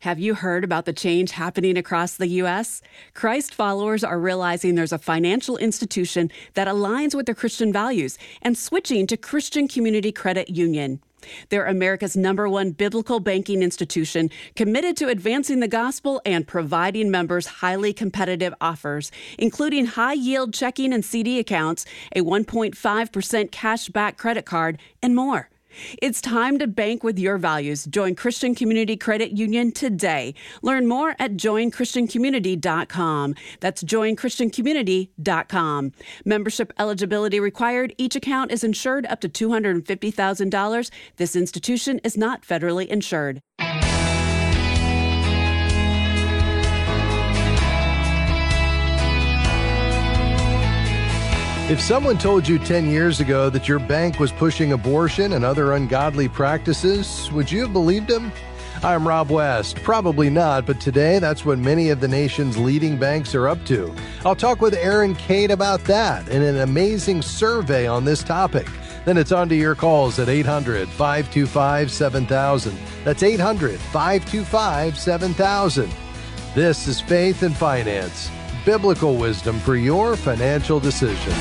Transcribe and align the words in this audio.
Have 0.00 0.18
you 0.18 0.34
heard 0.34 0.64
about 0.64 0.86
the 0.86 0.94
change 0.94 1.32
happening 1.32 1.76
across 1.76 2.16
the 2.16 2.26
U.S.? 2.26 2.80
Christ 3.12 3.54
followers 3.54 4.02
are 4.02 4.18
realizing 4.18 4.74
there's 4.74 4.94
a 4.94 4.98
financial 4.98 5.58
institution 5.58 6.30
that 6.54 6.66
aligns 6.66 7.14
with 7.14 7.26
their 7.26 7.34
Christian 7.34 7.70
values 7.70 8.16
and 8.40 8.56
switching 8.56 9.06
to 9.08 9.18
Christian 9.18 9.68
Community 9.68 10.10
Credit 10.10 10.48
Union. 10.48 11.02
They're 11.50 11.66
America's 11.66 12.16
number 12.16 12.48
one 12.48 12.70
biblical 12.70 13.20
banking 13.20 13.62
institution 13.62 14.30
committed 14.56 14.96
to 14.96 15.08
advancing 15.08 15.60
the 15.60 15.68
gospel 15.68 16.22
and 16.24 16.48
providing 16.48 17.10
members 17.10 17.46
highly 17.60 17.92
competitive 17.92 18.54
offers, 18.58 19.12
including 19.36 19.84
high 19.84 20.14
yield 20.14 20.54
checking 20.54 20.94
and 20.94 21.04
CD 21.04 21.38
accounts, 21.38 21.84
a 22.16 22.22
1.5% 22.22 23.50
cash 23.50 23.88
back 23.90 24.16
credit 24.16 24.46
card, 24.46 24.78
and 25.02 25.14
more. 25.14 25.50
It's 26.00 26.20
time 26.20 26.58
to 26.58 26.66
bank 26.66 27.04
with 27.04 27.18
your 27.18 27.38
values. 27.38 27.86
Join 27.86 28.14
Christian 28.14 28.54
Community 28.54 28.96
Credit 28.96 29.32
Union 29.32 29.72
today. 29.72 30.34
Learn 30.62 30.86
more 30.86 31.16
at 31.18 31.32
joinchristiancommunity.com. 31.32 33.34
That's 33.60 33.82
joinchristiancommunity.com. 33.82 35.92
Membership 36.24 36.72
eligibility 36.78 37.40
required. 37.40 37.94
Each 37.98 38.16
account 38.16 38.52
is 38.52 38.64
insured 38.64 39.04
up 39.06 39.20
to 39.20 39.28
$250,000. 39.28 40.90
This 41.16 41.36
institution 41.36 42.00
is 42.04 42.16
not 42.16 42.42
federally 42.42 42.86
insured. 42.86 43.40
If 51.70 51.80
someone 51.80 52.18
told 52.18 52.48
you 52.48 52.58
10 52.58 52.88
years 52.88 53.20
ago 53.20 53.48
that 53.48 53.68
your 53.68 53.78
bank 53.78 54.18
was 54.18 54.32
pushing 54.32 54.72
abortion 54.72 55.34
and 55.34 55.44
other 55.44 55.74
ungodly 55.74 56.26
practices, 56.28 57.30
would 57.30 57.48
you 57.48 57.60
have 57.60 57.72
believed 57.72 58.08
them? 58.08 58.32
I'm 58.82 59.06
Rob 59.06 59.30
West. 59.30 59.76
Probably 59.84 60.30
not, 60.30 60.66
but 60.66 60.80
today 60.80 61.20
that's 61.20 61.44
what 61.44 61.60
many 61.60 61.90
of 61.90 62.00
the 62.00 62.08
nation's 62.08 62.58
leading 62.58 62.98
banks 62.98 63.36
are 63.36 63.46
up 63.46 63.64
to. 63.66 63.94
I'll 64.24 64.34
talk 64.34 64.60
with 64.60 64.74
Aaron 64.74 65.14
Caid 65.14 65.52
about 65.52 65.84
that 65.84 66.28
in 66.28 66.42
an 66.42 66.58
amazing 66.58 67.22
survey 67.22 67.86
on 67.86 68.04
this 68.04 68.24
topic. 68.24 68.66
Then 69.04 69.16
it's 69.16 69.30
on 69.30 69.48
to 69.50 69.54
your 69.54 69.76
calls 69.76 70.18
at 70.18 70.28
800 70.28 70.88
525 70.88 71.88
7000. 71.92 72.76
That's 73.04 73.22
800 73.22 73.78
525 73.78 74.98
7000. 74.98 75.88
This 76.52 76.88
is 76.88 77.00
Faith 77.00 77.44
and 77.44 77.56
Finance 77.56 78.28
biblical 78.64 79.16
wisdom 79.16 79.58
for 79.58 79.76
your 79.76 80.16
financial 80.16 80.80
decisions. 80.80 81.36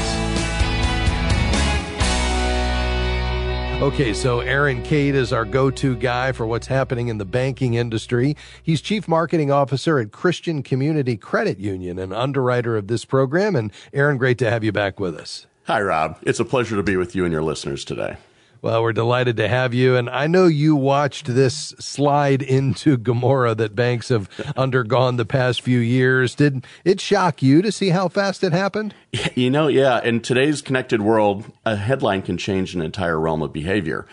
Okay, 3.81 4.13
so 4.13 4.41
Aaron 4.41 4.83
Caid 4.83 5.15
is 5.15 5.31
our 5.31 5.45
go 5.45 5.71
to 5.71 5.95
guy 5.95 6.33
for 6.33 6.45
what's 6.45 6.67
happening 6.67 7.07
in 7.07 7.17
the 7.17 7.23
banking 7.23 7.75
industry. 7.75 8.35
He's 8.61 8.81
Chief 8.81 9.07
Marketing 9.07 9.51
Officer 9.51 9.99
at 9.99 10.11
Christian 10.11 10.63
Community 10.63 11.15
Credit 11.15 11.59
Union, 11.59 11.97
an 11.97 12.11
underwriter 12.11 12.75
of 12.75 12.87
this 12.87 13.05
program. 13.05 13.55
And 13.55 13.71
Aaron, 13.93 14.17
great 14.17 14.37
to 14.39 14.49
have 14.49 14.65
you 14.65 14.73
back 14.73 14.99
with 14.99 15.15
us. 15.15 15.47
Hi, 15.63 15.81
Rob. 15.81 16.17
It's 16.23 16.41
a 16.41 16.45
pleasure 16.45 16.75
to 16.75 16.83
be 16.83 16.97
with 16.97 17.15
you 17.15 17.23
and 17.23 17.31
your 17.31 17.41
listeners 17.41 17.85
today. 17.85 18.17
Well, 18.61 18.81
we're 18.81 18.93
delighted 18.93 19.38
to 19.38 19.47
have 19.47 19.73
you. 19.73 19.95
And 19.95 20.09
I 20.09 20.27
know 20.27 20.47
you 20.47 20.75
watched 20.75 21.27
this 21.27 21.73
slide 21.79 22.41
into 22.41 22.97
Gomorrah 22.97 23.55
that 23.55 23.75
banks 23.75 24.09
have 24.09 24.29
undergone 24.57 25.15
the 25.15 25.25
past 25.25 25.61
few 25.61 25.79
years. 25.79 26.35
Did 26.35 26.65
it 26.83 26.99
shock 26.99 27.41
you 27.41 27.61
to 27.61 27.71
see 27.71 27.89
how 27.89 28.09
fast 28.09 28.43
it 28.43 28.52
happened? 28.52 28.93
You 29.33 29.49
know, 29.49 29.67
yeah. 29.67 30.03
In 30.03 30.19
today's 30.19 30.61
connected 30.61 31.02
world, 31.02 31.45
a 31.65 31.77
headline 31.77 32.21
can 32.21 32.37
change 32.37 32.75
an 32.75 32.81
entire 32.81 33.19
realm 33.19 33.41
of 33.41 33.53
behavior. 33.53 34.05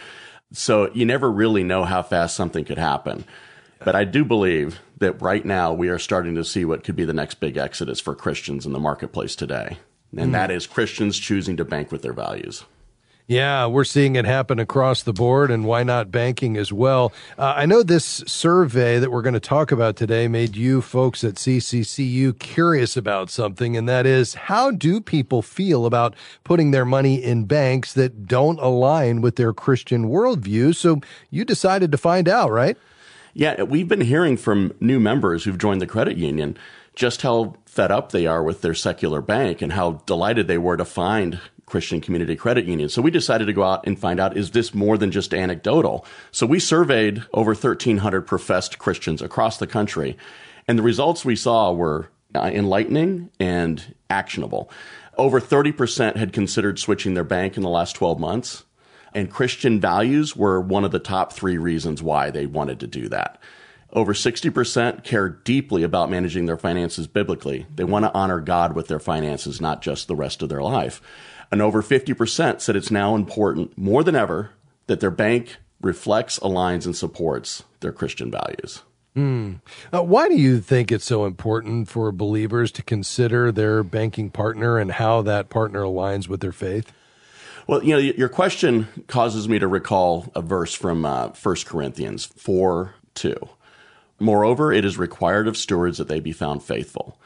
So 0.52 0.92
you 0.94 1.05
never 1.05 1.30
really 1.30 1.64
know 1.64 1.84
how 1.84 2.02
fast 2.02 2.36
something 2.36 2.64
could 2.64 2.78
happen. 2.78 3.24
But 3.84 3.97
I 3.97 4.05
do 4.05 4.24
believe 4.24 4.80
that 4.98 5.20
right 5.20 5.44
now 5.44 5.72
we 5.72 5.89
are 5.89 5.98
starting 5.98 6.36
to 6.36 6.44
see 6.44 6.64
what 6.64 6.84
could 6.84 6.97
be 6.97 7.05
the 7.05 7.12
next 7.12 7.41
big 7.41 7.56
exodus 7.56 8.00
for 8.00 8.14
Christians 8.14 8.64
in 8.64 8.72
the 8.72 8.78
marketplace 8.78 9.36
today. 9.36 9.78
And 10.17 10.30
mm. 10.30 10.33
that 10.33 10.50
is 10.50 10.67
Christians 10.67 11.19
choosing 11.19 11.56
to 11.56 11.64
bank 11.64 11.91
with 11.91 12.02
their 12.02 12.12
values. 12.12 12.64
Yeah, 13.29 13.67
we're 13.67 13.83
seeing 13.83 14.14
it 14.14 14.25
happen 14.25 14.61
across 14.61 15.03
the 15.03 15.13
board, 15.13 15.51
and 15.51 15.64
why 15.64 15.83
not 15.83 16.13
banking 16.13 16.57
as 16.57 16.73
well? 16.73 17.13
Uh, 17.37 17.55
I 17.57 17.67
know 17.67 17.83
this 17.83 18.23
survey 18.25 19.01
that 19.01 19.11
we're 19.11 19.23
going 19.23 19.35
to 19.35 19.41
talk 19.41 19.73
about 19.73 19.97
today 19.97 20.29
made 20.29 20.55
you 20.55 20.81
folks 20.81 21.25
at 21.25 21.35
CCCU 21.35 22.39
curious 22.39 22.97
about 22.97 23.29
something, 23.29 23.77
and 23.77 23.89
that 23.89 24.07
is 24.07 24.35
how 24.35 24.70
do 24.70 25.01
people 25.01 25.42
feel 25.42 25.87
about 25.87 26.14
putting 26.45 26.70
their 26.70 26.85
money 26.85 27.17
in 27.17 27.47
banks 27.47 27.95
that 27.95 28.29
don't 28.29 28.61
align 28.61 29.23
with 29.23 29.35
their 29.35 29.53
Christian 29.53 30.08
worldview? 30.08 30.77
So 30.77 31.01
you 31.29 31.45
decided 31.45 31.91
to 31.91 31.98
find 31.98 32.29
out, 32.29 32.53
right? 32.53 32.79
Yeah, 33.35 33.64
we've 33.64 33.89
been 33.89 34.03
hearing 34.03 34.37
from 34.37 34.73
new 34.79 35.01
members 35.01 35.43
who've 35.43 35.58
joined 35.58 35.83
the 35.83 35.89
credit 35.89 36.17
union 36.17 36.57
just 36.95 37.23
how 37.23 37.57
fed 37.67 37.91
up 37.91 38.13
they 38.13 38.27
are 38.27 38.43
with 38.43 38.63
their 38.63 38.73
secular 38.73 39.20
bank 39.20 39.61
and 39.61 39.73
how 39.73 40.03
delighted 40.07 40.47
they 40.47 40.58
were 40.58 40.77
to 40.77 40.85
find 40.85 41.41
Christian 41.66 42.00
Community 42.00 42.36
Credit 42.36 42.64
Union. 42.64 42.88
So 42.88 43.02
we 43.02 43.10
decided 43.10 43.46
to 43.46 43.52
go 43.52 43.64
out 43.64 43.86
and 43.86 43.98
find 43.98 44.20
out 44.20 44.36
is 44.36 44.52
this 44.52 44.72
more 44.72 44.96
than 44.96 45.10
just 45.10 45.34
anecdotal? 45.34 46.06
So 46.30 46.46
we 46.46 46.60
surveyed 46.60 47.24
over 47.34 47.50
1,300 47.50 48.22
professed 48.22 48.78
Christians 48.78 49.20
across 49.20 49.58
the 49.58 49.66
country, 49.66 50.16
and 50.68 50.78
the 50.78 50.84
results 50.84 51.24
we 51.24 51.36
saw 51.36 51.72
were 51.72 52.08
uh, 52.34 52.50
enlightening 52.52 53.30
and 53.40 53.94
actionable. 54.08 54.70
Over 55.18 55.40
30% 55.40 56.16
had 56.16 56.32
considered 56.32 56.78
switching 56.78 57.14
their 57.14 57.24
bank 57.24 57.56
in 57.56 57.62
the 57.62 57.68
last 57.68 57.94
12 57.94 58.20
months, 58.20 58.64
and 59.14 59.30
Christian 59.30 59.80
values 59.80 60.36
were 60.36 60.60
one 60.60 60.84
of 60.84 60.92
the 60.92 60.98
top 60.98 61.33
three 61.33 61.58
reasons 61.58 62.02
why 62.02 62.30
they 62.30 62.46
wanted 62.46 62.80
to 62.80 62.86
do 62.86 63.08
that. 63.08 63.40
Over 63.92 64.12
60% 64.12 65.04
care 65.04 65.28
deeply 65.28 65.83
about 65.83 66.10
managing 66.10 66.46
their 66.46 66.58
finances 66.58 67.06
biblically. 67.06 67.66
They 67.74 67.84
want 67.84 68.04
to 68.04 68.12
honor 68.12 68.40
God 68.40 68.74
with 68.74 68.88
their 68.88 68.98
finances, 68.98 69.60
not 69.60 69.80
just 69.80 70.06
the 70.06 70.16
rest 70.16 70.42
of 70.42 70.48
their 70.48 70.62
life. 70.62 71.00
And 71.51 71.62
over 71.62 71.83
50% 71.83 72.61
said 72.61 72.77
it's 72.77 72.90
now 72.90 73.14
important 73.14 73.77
more 73.79 74.02
than 74.02 74.17
ever 74.17 74.51
that 74.86 75.01
their 75.01 75.11
bank 75.11 75.57
reflects, 75.80 76.39
aligns, 76.40 76.86
and 76.86 76.96
supports 76.96 77.64
their 77.80 77.92
Christian 77.92 78.30
values. 78.30 78.83
Mm. 79.17 79.61
Uh, 79.92 80.02
why 80.02 80.29
do 80.29 80.36
you 80.36 80.61
think 80.61 80.92
it's 80.92 81.05
so 81.05 81.24
important 81.24 81.89
for 81.89 82.12
believers 82.12 82.70
to 82.73 82.83
consider 82.83 83.51
their 83.51 83.83
banking 83.83 84.30
partner 84.30 84.79
and 84.79 84.92
how 84.92 85.23
that 85.23 85.48
partner 85.48 85.83
aligns 85.83 86.29
with 86.29 86.40
their 86.40 86.52
faith? 86.52 86.92
Well, 87.67 87.83
you 87.83 87.92
know, 87.95 87.98
your 87.98 88.28
question 88.28 88.86
causes 89.07 89.48
me 89.48 89.58
to 89.58 89.67
recall 89.67 90.30
a 90.34 90.42
verse 90.42 90.74
from 90.74 91.05
uh, 91.05 91.30
1 91.30 91.57
Corinthians 91.64 92.27
4 92.27 92.95
2. 93.14 93.34
Moreover, 94.18 94.73
it 94.73 94.84
is 94.84 94.98
required 94.98 95.48
of 95.48 95.57
stewards 95.57 95.98
that 95.98 96.08
they 96.08 96.20
be 96.20 96.33
found 96.33 96.63
faithful. 96.63 97.18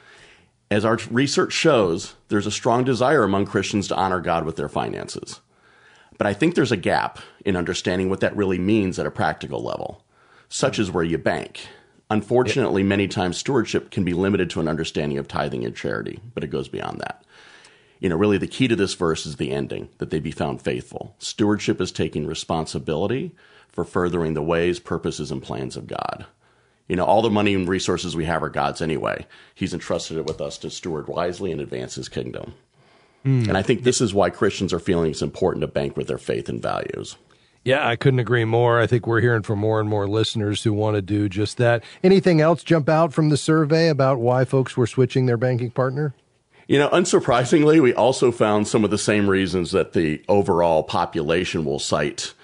As 0.71 0.85
our 0.85 0.99
research 1.11 1.53
shows, 1.53 2.15
there's 2.29 2.47
a 2.47 2.53
strong 2.53 2.85
desire 2.85 3.25
among 3.25 3.47
Christians 3.47 3.89
to 3.89 3.97
honor 3.97 4.21
God 4.21 4.45
with 4.45 4.55
their 4.55 4.69
finances. 4.69 5.41
But 6.17 6.29
I 6.29 6.33
think 6.33 6.55
there's 6.55 6.71
a 6.71 6.77
gap 6.77 7.19
in 7.45 7.57
understanding 7.57 8.09
what 8.09 8.21
that 8.21 8.37
really 8.37 8.59
means 8.59 8.97
at 8.99 9.07
a 9.07 9.11
practical 9.11 9.65
level, 9.65 10.05
such 10.49 10.79
as 10.79 10.89
where 10.89 11.03
you 11.03 11.19
bank. 11.19 11.67
Unfortunately, 12.09 12.85
many 12.85 13.09
times 13.09 13.37
stewardship 13.37 13.91
can 13.91 14.05
be 14.05 14.13
limited 14.13 14.49
to 14.51 14.61
an 14.61 14.69
understanding 14.69 15.19
of 15.19 15.27
tithing 15.27 15.65
and 15.65 15.75
charity, 15.75 16.21
but 16.35 16.45
it 16.45 16.51
goes 16.51 16.69
beyond 16.69 17.01
that. 17.01 17.25
You 17.99 18.09
know, 18.09 18.17
really 18.17 18.39
the 18.39 18.47
key 18.47 18.69
to 18.69 18.77
this 18.77 18.95
verse 18.95 19.27
is 19.27 19.37
the 19.37 19.51
ending, 19.51 19.89
that 19.99 20.11
they 20.11 20.21
be 20.21 20.31
found 20.31 20.63
faithful. 20.63 21.17
Stewardship 21.19 21.81
is 21.81 21.91
taking 21.91 22.27
responsibility 22.29 23.33
for 23.69 23.85
furthering 23.85 24.35
the 24.35 24.43
ways, 24.43 24.79
purposes, 24.79 25.33
and 25.33 25.43
plans 25.43 25.77
of 25.77 25.89
God. 25.89 26.27
You 26.91 26.97
know, 26.97 27.05
all 27.05 27.23
the 27.23 27.31
money 27.31 27.55
and 27.55 27.69
resources 27.69 28.17
we 28.17 28.25
have 28.25 28.43
are 28.43 28.49
God's 28.49 28.83
anyway. 28.83 29.25
He's 29.55 29.73
entrusted 29.73 30.17
it 30.17 30.27
with 30.27 30.41
us 30.41 30.59
to 30.59 30.71
steward 30.71 31.07
wisely 31.07 31.53
and 31.53 31.61
advance 31.61 31.95
his 31.95 32.09
kingdom. 32.09 32.55
Mm. 33.25 33.47
And 33.47 33.57
I 33.57 33.63
think 33.63 33.85
this 33.85 34.01
is 34.01 34.13
why 34.13 34.29
Christians 34.31 34.73
are 34.73 34.81
feeling 34.81 35.13
it's 35.13 35.23
important 35.23 35.61
to 35.61 35.69
bank 35.69 35.97
with 35.97 36.09
their 36.09 36.19
faith 36.19 36.49
and 36.49 36.61
values. 36.61 37.17
Yeah, 37.63 37.87
I 37.87 37.95
couldn't 37.95 38.19
agree 38.19 38.45
more. 38.45 38.81
I 38.81 38.89
think 38.89 39.07
we're 39.07 39.21
hearing 39.21 39.43
from 39.43 39.61
more 39.61 39.79
and 39.79 39.89
more 39.89 40.09
listeners 40.09 40.65
who 40.65 40.73
want 40.73 40.97
to 40.97 41.03
do 41.03 41.29
just 41.29 41.59
that. 41.59 41.85
Anything 42.03 42.41
else 42.41 42.65
jump 42.65 42.89
out 42.89 43.13
from 43.13 43.29
the 43.29 43.37
survey 43.37 43.89
about 43.89 44.19
why 44.19 44.45
folks 44.45 44.77
were 44.77 44.89
switching 44.89 45.27
their 45.27 45.37
banking 45.37 45.71
partner? 45.71 46.13
You 46.67 46.81
know, 46.81 46.89
unsurprisingly, 46.89 47.81
we 47.81 47.95
also 47.95 48.33
found 48.33 48.67
some 48.67 48.83
of 48.83 48.91
the 48.91 48.99
same 48.99 49.31
reasons 49.31 49.71
that 49.71 49.93
the 49.93 50.25
overall 50.29 50.83
population 50.83 51.65
will 51.65 51.79
cite 51.79 52.35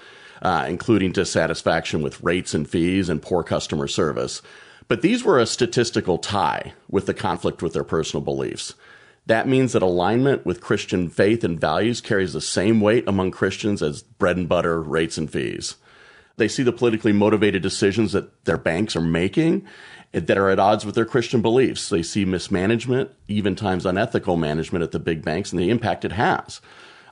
uh, 0.42 0.66
including 0.68 1.12
dissatisfaction 1.12 2.02
with 2.02 2.22
rates 2.22 2.54
and 2.54 2.68
fees 2.68 3.08
and 3.08 3.22
poor 3.22 3.42
customer 3.42 3.88
service. 3.88 4.42
But 4.88 5.02
these 5.02 5.24
were 5.24 5.38
a 5.38 5.46
statistical 5.46 6.18
tie 6.18 6.74
with 6.88 7.06
the 7.06 7.14
conflict 7.14 7.62
with 7.62 7.72
their 7.72 7.84
personal 7.84 8.22
beliefs. 8.22 8.74
That 9.26 9.48
means 9.48 9.72
that 9.72 9.82
alignment 9.82 10.46
with 10.46 10.60
Christian 10.60 11.08
faith 11.08 11.42
and 11.42 11.60
values 11.60 12.00
carries 12.00 12.32
the 12.32 12.40
same 12.40 12.80
weight 12.80 13.08
among 13.08 13.32
Christians 13.32 13.82
as 13.82 14.02
bread 14.02 14.36
and 14.36 14.48
butter, 14.48 14.80
rates, 14.80 15.18
and 15.18 15.30
fees. 15.30 15.76
They 16.36 16.48
see 16.48 16.62
the 16.62 16.72
politically 16.72 17.12
motivated 17.12 17.62
decisions 17.62 18.12
that 18.12 18.44
their 18.44 18.58
banks 18.58 18.94
are 18.94 19.00
making 19.00 19.66
that 20.12 20.38
are 20.38 20.50
at 20.50 20.58
odds 20.58 20.86
with 20.86 20.94
their 20.94 21.04
Christian 21.04 21.42
beliefs. 21.42 21.88
They 21.88 22.02
see 22.02 22.24
mismanagement, 22.24 23.10
even 23.26 23.56
times 23.56 23.84
unethical 23.84 24.36
management 24.36 24.82
at 24.82 24.92
the 24.92 24.98
big 24.98 25.22
banks, 25.24 25.50
and 25.50 25.60
the 25.60 25.70
impact 25.70 26.04
it 26.04 26.12
has 26.12 26.60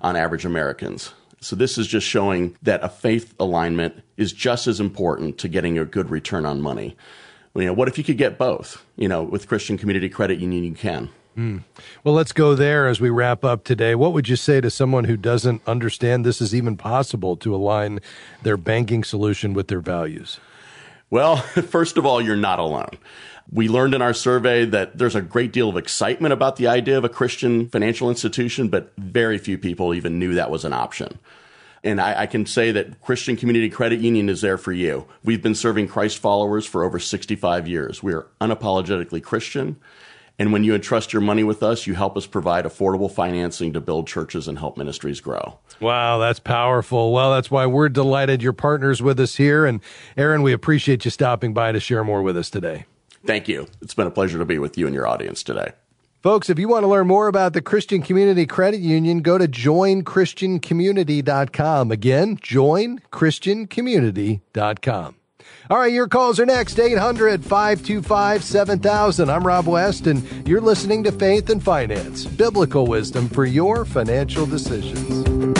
on 0.00 0.16
average 0.16 0.44
Americans. 0.44 1.12
So 1.44 1.54
this 1.56 1.76
is 1.76 1.86
just 1.86 2.06
showing 2.06 2.56
that 2.62 2.82
a 2.82 2.88
faith 2.88 3.34
alignment 3.38 4.02
is 4.16 4.32
just 4.32 4.66
as 4.66 4.80
important 4.80 5.36
to 5.38 5.48
getting 5.48 5.78
a 5.78 5.84
good 5.84 6.08
return 6.08 6.46
on 6.46 6.62
money. 6.62 6.96
you 7.54 7.66
know, 7.66 7.74
what 7.74 7.86
if 7.86 7.98
you 7.98 8.04
could 8.04 8.16
get 8.16 8.38
both? 8.38 8.82
You 8.96 9.08
know, 9.08 9.22
with 9.22 9.46
Christian 9.46 9.76
Community 9.76 10.08
Credit 10.08 10.38
Union, 10.38 10.64
you 10.64 10.72
can. 10.72 11.10
Mm. 11.36 11.64
Well, 12.02 12.14
let's 12.14 12.32
go 12.32 12.54
there 12.54 12.88
as 12.88 12.98
we 12.98 13.10
wrap 13.10 13.44
up 13.44 13.64
today. 13.64 13.94
What 13.94 14.14
would 14.14 14.26
you 14.26 14.36
say 14.36 14.62
to 14.62 14.70
someone 14.70 15.04
who 15.04 15.18
doesn't 15.18 15.60
understand 15.66 16.24
this 16.24 16.40
is 16.40 16.54
even 16.54 16.78
possible 16.78 17.36
to 17.36 17.54
align 17.54 18.00
their 18.42 18.56
banking 18.56 19.04
solution 19.04 19.52
with 19.52 19.68
their 19.68 19.80
values? 19.80 20.40
Well, 21.10 21.36
first 21.68 21.98
of 21.98 22.06
all, 22.06 22.22
you're 22.22 22.36
not 22.36 22.58
alone. 22.58 22.96
We 23.52 23.68
learned 23.68 23.94
in 23.94 24.02
our 24.02 24.14
survey 24.14 24.64
that 24.66 24.98
there's 24.98 25.14
a 25.14 25.22
great 25.22 25.52
deal 25.52 25.68
of 25.68 25.76
excitement 25.76 26.32
about 26.32 26.56
the 26.56 26.66
idea 26.66 26.98
of 26.98 27.04
a 27.04 27.08
Christian 27.08 27.68
financial 27.68 28.08
institution, 28.08 28.68
but 28.68 28.92
very 28.96 29.38
few 29.38 29.58
people 29.58 29.94
even 29.94 30.18
knew 30.18 30.34
that 30.34 30.50
was 30.50 30.64
an 30.64 30.72
option. 30.72 31.18
And 31.84 32.00
I, 32.00 32.22
I, 32.22 32.26
can 32.26 32.46
say 32.46 32.72
that 32.72 33.02
Christian 33.02 33.36
Community 33.36 33.68
Credit 33.68 34.00
Union 34.00 34.30
is 34.30 34.40
there 34.40 34.56
for 34.56 34.72
you. 34.72 35.06
We've 35.22 35.42
been 35.42 35.54
serving 35.54 35.88
Christ 35.88 36.18
followers 36.18 36.64
for 36.64 36.82
over 36.82 36.98
65 36.98 37.68
years. 37.68 38.02
We 38.02 38.14
are 38.14 38.26
unapologetically 38.40 39.22
Christian. 39.22 39.76
And 40.38 40.52
when 40.52 40.64
you 40.64 40.74
entrust 40.74 41.12
your 41.12 41.22
money 41.22 41.44
with 41.44 41.62
us, 41.62 41.86
you 41.86 41.94
help 41.94 42.16
us 42.16 42.26
provide 42.26 42.64
affordable 42.64 43.10
financing 43.10 43.74
to 43.74 43.80
build 43.80 44.08
churches 44.08 44.48
and 44.48 44.58
help 44.58 44.78
ministries 44.78 45.20
grow. 45.20 45.58
Wow, 45.78 46.18
that's 46.18 46.40
powerful. 46.40 47.12
Well, 47.12 47.32
that's 47.34 47.50
why 47.50 47.66
we're 47.66 47.90
delighted 47.90 48.42
you're 48.42 48.52
partners 48.54 49.00
with 49.00 49.20
us 49.20 49.36
here. 49.36 49.64
And 49.66 49.80
Aaron, 50.16 50.42
we 50.42 50.52
appreciate 50.52 51.04
you 51.04 51.10
stopping 51.10 51.52
by 51.52 51.70
to 51.70 51.78
share 51.78 52.02
more 52.02 52.22
with 52.22 52.36
us 52.36 52.50
today. 52.50 52.86
Thank 53.26 53.48
you. 53.48 53.66
It's 53.80 53.94
been 53.94 54.06
a 54.06 54.10
pleasure 54.10 54.38
to 54.38 54.44
be 54.44 54.58
with 54.58 54.76
you 54.76 54.84
and 54.86 54.94
your 54.94 55.08
audience 55.08 55.42
today. 55.42 55.72
Folks, 56.22 56.48
if 56.48 56.58
you 56.58 56.68
want 56.68 56.84
to 56.84 56.88
learn 56.88 57.06
more 57.06 57.28
about 57.28 57.52
the 57.52 57.60
Christian 57.60 58.00
Community 58.00 58.46
Credit 58.46 58.80
Union, 58.80 59.20
go 59.20 59.36
to 59.36 59.46
joinchristiancommunity.com. 59.46 61.90
Again, 61.90 62.38
joinchristiancommunity.com. 62.38 65.14
All 65.70 65.78
right, 65.78 65.92
your 65.92 66.08
calls 66.08 66.40
are 66.40 66.46
next 66.46 66.78
800 66.78 67.44
525 67.44 68.44
7000. 68.44 69.30
I'm 69.30 69.46
Rob 69.46 69.66
West, 69.66 70.06
and 70.06 70.48
you're 70.48 70.60
listening 70.60 71.04
to 71.04 71.12
Faith 71.12 71.50
and 71.50 71.62
Finance 71.62 72.24
Biblical 72.26 72.86
Wisdom 72.86 73.28
for 73.28 73.44
your 73.44 73.84
financial 73.84 74.46
decisions. 74.46 75.53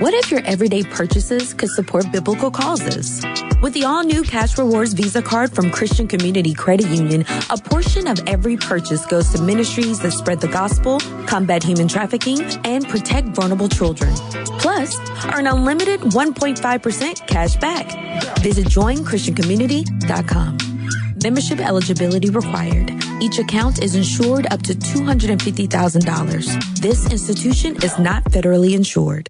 What 0.00 0.14
if 0.14 0.30
your 0.30 0.40
everyday 0.46 0.82
purchases 0.82 1.52
could 1.52 1.68
support 1.68 2.10
biblical 2.10 2.50
causes? 2.50 3.22
With 3.60 3.74
the 3.74 3.84
all 3.84 4.02
new 4.02 4.22
Cash 4.22 4.56
Rewards 4.56 4.94
Visa 4.94 5.20
card 5.20 5.54
from 5.54 5.70
Christian 5.70 6.08
Community 6.08 6.54
Credit 6.54 6.88
Union, 6.88 7.26
a 7.50 7.58
portion 7.58 8.06
of 8.06 8.18
every 8.26 8.56
purchase 8.56 9.04
goes 9.04 9.28
to 9.34 9.42
ministries 9.42 10.00
that 10.00 10.12
spread 10.12 10.40
the 10.40 10.48
gospel, 10.48 11.00
combat 11.26 11.62
human 11.62 11.86
trafficking, 11.86 12.40
and 12.64 12.88
protect 12.88 13.28
vulnerable 13.28 13.68
children. 13.68 14.14
Plus, 14.58 14.98
earn 15.34 15.46
unlimited 15.46 16.00
1.5% 16.00 17.26
cash 17.26 17.56
back. 17.56 18.38
Visit 18.38 18.68
joinchristiancommunity.com. 18.68 20.56
Membership 21.22 21.60
eligibility 21.60 22.30
required. 22.30 22.90
Each 23.20 23.38
account 23.38 23.82
is 23.82 23.94
insured 23.94 24.50
up 24.50 24.62
to 24.62 24.72
$250,000. 24.72 26.80
This 26.80 27.12
institution 27.12 27.76
is 27.82 27.98
not 27.98 28.24
federally 28.24 28.74
insured. 28.74 29.28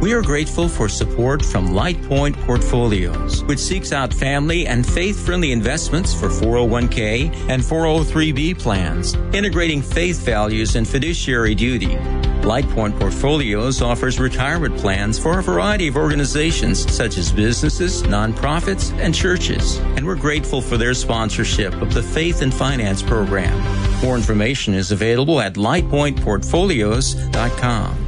We 0.00 0.12
are 0.12 0.22
grateful 0.22 0.68
for 0.68 0.90
support 0.90 1.42
from 1.44 1.68
LightPoint 1.68 2.36
Portfolios, 2.44 3.42
which 3.44 3.58
seeks 3.58 3.92
out 3.92 4.12
family 4.12 4.66
and 4.66 4.86
faith 4.86 5.24
friendly 5.24 5.52
investments 5.52 6.12
for 6.12 6.28
401k 6.28 7.34
and 7.48 7.62
403b 7.62 8.58
plans, 8.58 9.14
integrating 9.32 9.80
faith 9.80 10.20
values 10.20 10.76
and 10.76 10.86
fiduciary 10.86 11.54
duty. 11.54 11.96
LightPoint 12.46 13.00
Portfolios 13.00 13.80
offers 13.82 14.20
retirement 14.20 14.76
plans 14.76 15.18
for 15.18 15.38
a 15.38 15.42
variety 15.42 15.88
of 15.88 15.96
organizations 15.96 16.94
such 16.94 17.16
as 17.18 17.32
businesses, 17.32 18.04
nonprofits, 18.04 18.96
and 19.00 19.12
churches. 19.14 19.78
And 19.96 20.06
we're 20.06 20.14
grateful 20.14 20.60
for 20.60 20.76
their 20.76 20.94
sponsorship 20.94 21.74
of 21.82 21.92
the 21.94 22.02
Faith 22.02 22.42
and 22.42 22.54
Finance 22.54 23.02
program. 23.02 23.58
More 24.02 24.16
information 24.16 24.74
is 24.74 24.92
available 24.92 25.40
at 25.40 25.54
lightpointportfolios.com. 25.54 28.05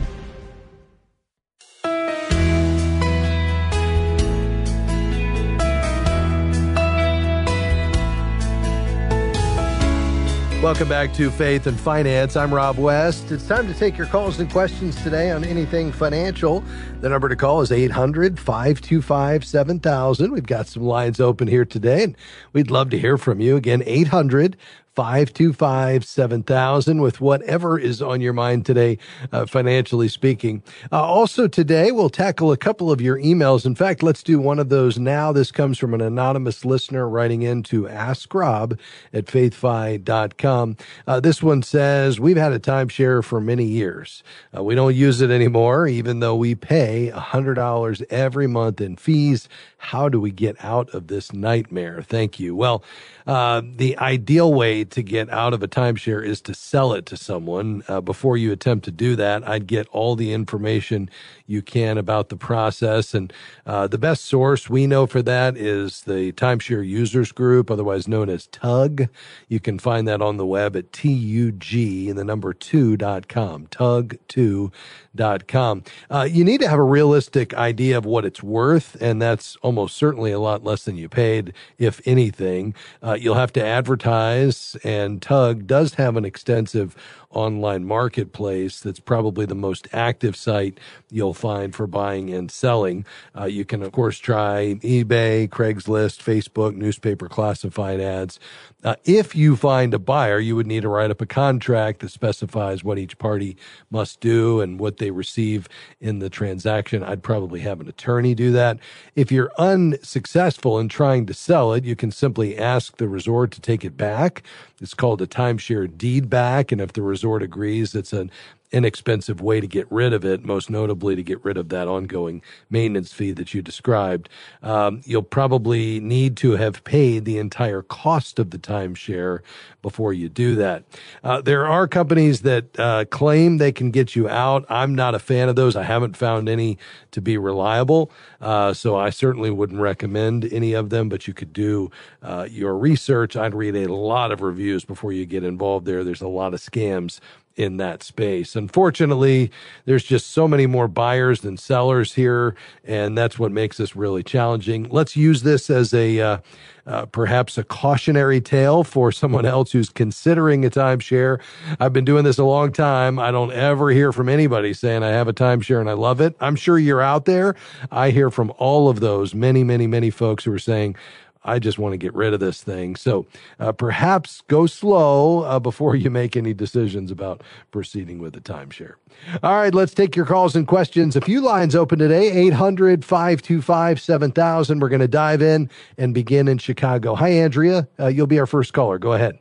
Welcome 10.61 10.89
back 10.89 11.15
to 11.15 11.31
Faith 11.31 11.69
and 11.69 11.79
Finance. 11.79 12.35
I'm 12.35 12.53
Rob 12.53 12.79
West. 12.79 13.31
It's 13.31 13.47
time 13.47 13.69
to 13.69 13.75
take 13.75 13.97
your 13.97 14.09
calls 14.09 14.41
and 14.41 14.51
questions 14.51 15.01
today 15.05 15.31
on 15.31 15.45
anything 15.45 15.93
financial. 15.93 16.65
The 17.01 17.09
number 17.09 17.29
to 17.29 17.37
call 17.37 17.61
is 17.61 17.71
800 17.71 18.41
525 18.41 19.45
7000. 19.45 20.33
We've 20.33 20.45
got 20.45 20.67
some 20.67 20.83
lines 20.83 21.21
open 21.21 21.47
here 21.47 21.65
today, 21.65 22.03
and 22.03 22.17
we'd 22.53 22.73
love 22.73 22.91
to 22.91 22.99
hear 22.99 23.17
from 23.17 23.39
you. 23.39 23.55
Again, 23.55 23.85
800 23.87 24.57
525 24.99 26.05
7000 26.05 27.01
with 27.01 27.21
whatever 27.21 27.79
is 27.79 28.03
on 28.03 28.21
your 28.21 28.33
mind 28.33 28.67
today, 28.67 28.99
uh, 29.31 29.47
financially 29.47 30.09
speaking. 30.09 30.61
Uh, 30.91 31.01
also, 31.01 31.47
today 31.47 31.93
we'll 31.93 32.11
tackle 32.11 32.51
a 32.51 32.57
couple 32.57 32.91
of 32.91 33.01
your 33.01 33.17
emails. 33.19 33.65
In 33.65 33.77
fact, 33.77 34.03
let's 34.03 34.25
do 34.25 34.41
one 34.41 34.59
of 34.59 34.71
those 34.71 34.99
now. 34.99 35.31
This 35.31 35.53
comes 35.53 35.79
from 35.79 35.95
an 35.95 36.01
anonymous 36.01 36.65
listener 36.65 37.09
writing 37.09 37.43
in 37.43 37.63
to 37.65 37.87
Ask 37.87 38.35
Rob 38.35 38.77
at 39.13 39.27
faithfi.com. 39.27 40.77
Uh, 41.07 41.21
this 41.21 41.45
one 41.45 41.63
says, 41.63 42.19
We've 42.19 42.37
had 42.37 42.53
a 42.53 42.59
timeshare 42.59 43.23
for 43.23 43.41
many 43.41 43.67
years. 43.67 44.25
Uh, 44.57 44.65
we 44.65 44.75
don't 44.75 44.97
use 44.97 45.21
it 45.21 45.31
anymore, 45.31 45.87
even 45.87 46.19
though 46.19 46.35
we 46.35 46.57
pay 46.57 47.13
$100 47.15 48.03
every 48.11 48.49
month 48.49 48.81
in 48.81 48.97
fees. 48.97 49.49
How 49.77 50.09
do 50.09 50.21
we 50.21 50.33
get 50.33 50.57
out 50.65 50.93
of 50.93 51.07
this 51.07 51.33
nightmare? 51.33 52.03
Thank 52.03 52.41
you. 52.41 52.57
Well, 52.57 52.83
uh, 53.29 53.63
the 53.77 53.97
ideal 53.99 54.53
way 54.53 54.85
to 54.93 55.03
get 55.03 55.29
out 55.31 55.55
of 55.55 55.63
a 55.63 55.69
timeshare 55.69 56.25
is 56.25 56.41
to 56.43 56.55
sell 56.55 56.93
it 56.93 57.07
to 57.07 57.17
someone. 57.17 57.83
Uh, 57.89 58.01
before 58.01 58.37
you 58.37 58.53
attempt 58.53 58.85
to 58.87 58.91
do 58.91 59.17
that, 59.17 59.49
I'd 59.49 59.67
get 59.67 59.87
all 59.89 60.17
the 60.17 60.33
information 60.33 61.11
you 61.47 61.63
can 61.63 61.99
about 61.99 62.29
the 62.29 62.37
process. 62.37 63.15
And 63.15 63.33
uh, 63.67 63.87
the 63.87 63.99
best 63.99 64.25
source 64.25 64.71
we 64.71 64.87
know 64.87 65.07
for 65.07 65.23
that 65.23 65.57
is 65.57 66.03
the 66.03 66.33
Timeshare 66.33 66.87
Users 66.87 67.33
Group, 67.33 67.71
otherwise 67.71 68.09
known 68.09 68.29
as 68.29 68.47
TUG. 68.49 69.09
You 69.49 69.61
can 69.61 69.79
find 69.79 70.07
that 70.09 70.23
on 70.23 70.37
the 70.37 70.47
web 70.47 70.77
at 70.77 70.93
TUG 70.93 71.73
and 71.73 72.19
the 72.19 72.25
number 72.25 72.53
2.com, 72.53 73.67
tug2.com. 73.67 75.83
Uh, 76.11 76.29
you 76.31 76.45
need 76.45 76.61
to 76.61 76.69
have 76.69 76.79
a 76.79 76.83
realistic 76.83 77.55
idea 77.55 77.99
of 77.99 78.05
what 78.05 78.25
it's 78.25 78.43
worth, 78.43 78.97
and 79.01 79.21
that's 79.21 79.57
almost 79.57 79.97
certainly 79.97 80.33
a 80.33 80.39
lot 80.39 80.65
less 80.65 80.85
than 80.85 80.97
you 80.97 81.09
paid, 81.09 81.53
if 81.79 82.01
anything. 82.05 82.75
Uh, 83.03 83.15
you'll 83.15 83.35
have 83.35 83.53
to 83.53 83.65
advertise, 83.65 84.77
and 84.85 85.21
Tug 85.21 85.67
does 85.67 85.95
have 85.95 86.17
an 86.17 86.25
extensive 86.25 86.97
online 87.31 87.85
marketplace 87.85 88.81
that's 88.81 89.01
probably 89.01 89.45
the 89.45 89.55
most 89.55 89.87
active 89.93 90.35
site 90.35 90.79
you'll 91.11 91.35
find 91.35 91.75
for 91.75 91.87
buying 91.87 92.33
and 92.33 92.51
selling. 92.51 93.05
Uh, 93.39 93.45
you 93.45 93.65
can, 93.65 93.83
of 93.83 93.93
course, 93.93 94.19
try 94.19 94.75
eBay, 94.81 95.49
Craigslist, 95.49 96.23
Facebook, 96.23 96.75
newspaper 96.75 97.29
classified 97.29 98.01
ads. 98.01 98.41
Uh, 98.85 98.95
if 99.05 99.35
you 99.35 99.57
find 99.57 99.93
a 99.93 99.99
buyer, 99.99 100.39
you 100.39 100.55
would 100.55 100.67
need 100.67 100.83
to 100.83 100.89
write 100.89 101.11
up 101.11 101.21
a 101.21 101.27
contract 101.27 102.01
that 102.01 102.11
specifies 102.11 102.85
what 102.85 102.99
each 102.99 103.19
party 103.19 103.57
must 103.91 104.21
do 104.21 104.61
and 104.61 104.79
what 104.79 104.99
they 104.99 105.11
receive 105.11 105.69
in 106.01 106.21
the 106.21 106.31
transaction. 106.31 107.03
I'd 107.03 107.23
probably 107.23 107.61
have 107.61 107.81
an 107.81 107.89
attorney 107.89 108.35
do 108.35 108.53
that. 108.53 108.79
If 109.17 109.33
you're 109.33 109.51
unsuccessful 109.59 110.79
in 110.79 110.89
trying 110.89 111.27
to 111.27 111.35
sell 111.35 111.73
it, 111.73 111.85
you 111.85 111.97
can 111.97 112.11
simply 112.13 112.57
ask 112.57 112.97
the 112.97 113.09
resort 113.09 113.51
to 113.53 113.61
take 113.61 113.85
it 113.85 113.97
back. 113.97 114.45
It's 114.81 114.95
called 114.95 115.21
a 115.21 115.27
timeshare 115.27 115.99
deed 115.99 116.31
back. 116.31 116.71
And 116.71 116.81
if 116.81 116.93
the 116.93 117.03
resort 117.03 117.18
agrees, 117.43 117.95
it's 117.95 118.13
an 118.13 118.31
inexpensive 118.71 119.41
way 119.41 119.61
to 119.61 119.67
get 119.67 119.91
rid 119.91 120.13
of 120.13 120.25
it, 120.25 120.45
most 120.45 120.69
notably 120.71 121.17
to 121.17 121.23
get 121.23 121.43
rid 121.45 121.57
of 121.57 121.69
that 121.71 121.89
ongoing 121.89 122.43
maintenance 122.71 123.13
fee 123.13 123.33
that 123.33 123.55
you 123.55 123.63
described. 123.63 124.29
Um, 124.63 125.01
you'll 125.05 125.23
probably 125.23 126.01
need 126.01 126.37
to 126.39 126.53
have 126.53 126.85
paid 126.85 127.25
the 127.25 127.39
entire 127.39 127.83
cost 127.83 128.39
of 128.39 128.51
the 128.51 128.59
timeshare 128.59 129.41
before 129.81 130.13
you 130.13 130.29
do 130.29 130.55
that. 130.57 130.85
Uh, 131.25 131.41
there 131.41 131.67
are 131.67 131.89
companies 131.89 132.43
that 132.43 132.79
uh, 132.79 133.05
claim 133.07 133.59
they 133.59 133.73
can 133.73 133.91
get 133.91 134.15
you 134.15 134.29
out. 134.29 134.67
I'm 134.69 134.95
not 134.95 135.15
a 135.15 135.19
fan 135.19 135.49
of 135.49 135.57
those. 135.57 135.77
I 135.77 135.85
haven't 135.85 136.17
found 136.17 136.49
any 136.49 136.79
to 137.13 137.21
be 137.21 137.39
reliable, 137.39 138.11
uh, 138.41 138.75
so 138.75 138.97
I 138.97 139.11
certainly 139.11 139.51
wouldn't 139.51 139.81
recommend 139.81 140.45
any 140.53 140.75
of 140.75 140.91
them. 140.91 141.09
But 141.09 141.27
you 141.27 141.35
could 141.35 141.53
do 141.53 141.91
uh, 142.23 142.47
your 142.51 142.77
research. 142.77 143.37
I'd 143.37 143.55
read 143.55 143.77
a 143.77 143.93
lot 143.93 144.33
of 144.33 144.43
reviews 144.43 144.85
before 144.85 145.13
you 145.13 145.25
get 145.25 145.45
involved 145.45 145.87
there. 145.87 146.05
There's 146.05 146.23
a 146.23 146.29
lot 146.29 146.55
of 146.55 146.61
scams 146.61 147.21
in 147.59 147.77
that 147.77 148.05
space. 148.05 148.55
Unfortunately, 148.55 149.51
there's 149.85 150.05
just 150.05 150.31
so 150.31 150.47
many 150.47 150.67
more 150.67 150.87
buyers 150.87 151.41
than 151.41 151.57
sellers 151.57 152.15
here, 152.15 152.55
and 152.85 153.19
that's 153.19 153.39
what 153.39 153.51
makes 153.51 153.77
this 153.77 153.97
really 153.97 154.23
challenging. 154.23 154.89
Let's 154.91 155.17
use 155.17 155.43
this 155.43 155.69
as 155.69 155.93
a 155.93 156.21
uh, 156.21 156.39
uh, 156.87 157.07
perhaps 157.07 157.59
a 157.59 157.65
cautionary 157.65 158.41
tale 158.41 158.85
for 158.85 159.13
someone 159.13 159.45
else 159.45 159.73
who's 159.73 159.91
considering 159.91 160.65
a 160.65 160.71
timeshare. 160.71 161.41
I've 161.81 161.93
been 161.93 162.05
doing 162.05 162.25
this 162.25 162.39
a 162.39 162.45
long 162.45 162.73
time. 162.73 163.19
I 163.19 163.31
don't 163.31 163.53
ever 163.53 163.91
hear 163.91 164.13
from 164.13 164.29
anybody 164.29 164.73
saying 164.73 165.03
I 165.03 165.11
have 165.11 165.29
a 165.29 165.35
timeshare 165.35 165.81
and 165.81 165.91
I 165.91 165.95
love 165.95 166.21
it. 166.21 166.35
I'm 166.41 166.57
sure 166.57 166.79
you're 166.79 167.03
out 167.03 167.27
there. 167.27 167.57
I 167.91 168.11
hear 168.11 168.31
from 168.31 168.53
all 168.57 168.89
of 168.89 169.01
those 169.01 169.35
many, 169.35 169.65
many, 169.65 169.87
many 169.87 170.11
folks 170.11 170.45
who 170.45 170.53
are 170.53 170.59
saying, 170.59 170.97
I 171.45 171.59
just 171.59 171.79
want 171.79 171.93
to 171.93 171.97
get 171.97 172.15
rid 172.15 172.35
of 172.35 172.41
this 172.41 172.63
thing. 172.63 172.97
So 172.97 173.27
uh, 173.59 173.73
perhaps 173.73 174.43
go 174.49 174.67
slow 174.67 175.41
uh, 175.45 175.59
before 175.59 175.97
you 175.97 176.11
make 176.11 176.37
any 176.37 176.53
decisions 176.53 177.11
about 177.11 177.43
proceeding 177.71 178.19
with 178.19 178.35
the 178.35 178.41
timeshare. 178.41 178.95
All 179.43 179.57
right, 179.57 179.75
let's 179.75 179.95
take 179.95 180.17
your 180.17 180.27
calls 180.27 180.57
and 180.57 180.67
questions. 180.67 181.17
A 181.17 181.21
few 181.21 181.41
lines 181.41 181.75
open 181.75 181.99
today 181.99 182.31
800 182.31 183.05
525 183.05 184.01
7000. 184.01 184.81
We're 184.81 184.89
going 184.89 185.01
to 185.01 185.09
dive 185.09 185.43
in 185.43 185.71
and 185.97 186.13
begin 186.13 186.49
in 186.49 186.59
Chicago. 186.59 187.15
Hi, 187.15 187.31
Andrea. 187.31 187.89
Uh, 187.99 188.09
you'll 188.09 188.27
be 188.27 188.39
our 188.39 188.47
first 188.47 188.73
caller. 188.73 188.99
Go 188.99 189.13
ahead. 189.13 189.39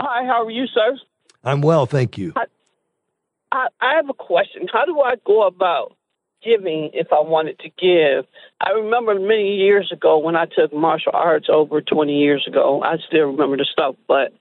Hi, 0.00 0.24
how 0.26 0.46
are 0.46 0.50
you, 0.50 0.66
sir? 0.66 0.96
I'm 1.44 1.60
well, 1.60 1.86
thank 1.86 2.16
you. 2.16 2.32
I, 2.36 2.44
I, 3.52 3.66
I 3.80 3.94
have 3.96 4.08
a 4.08 4.14
question. 4.14 4.66
How 4.72 4.84
do 4.84 5.00
I 5.00 5.14
go 5.26 5.46
about 5.46 5.97
giving 6.42 6.90
if 6.92 7.08
I 7.12 7.20
wanted 7.20 7.58
to 7.60 7.68
give. 7.68 8.26
I 8.60 8.70
remember 8.70 9.14
many 9.14 9.56
years 9.56 9.90
ago 9.92 10.18
when 10.18 10.36
I 10.36 10.46
took 10.46 10.72
martial 10.72 11.12
arts 11.14 11.48
over 11.50 11.80
20 11.80 12.12
years 12.12 12.44
ago. 12.46 12.82
I 12.82 12.96
still 13.06 13.26
remember 13.26 13.56
the 13.56 13.66
stuff, 13.70 13.96
but 14.06 14.32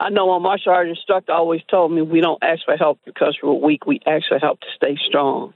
I 0.00 0.10
know 0.10 0.28
my 0.28 0.42
martial 0.42 0.72
arts 0.72 0.90
instructor 0.90 1.32
always 1.32 1.62
told 1.70 1.92
me 1.92 2.02
we 2.02 2.20
don't 2.20 2.42
ask 2.42 2.64
for 2.64 2.76
help 2.76 3.00
because 3.04 3.36
we're 3.42 3.52
weak. 3.52 3.86
We 3.86 4.00
ask 4.06 4.28
for 4.28 4.38
help 4.38 4.60
to 4.60 4.66
stay 4.76 4.96
strong. 5.08 5.54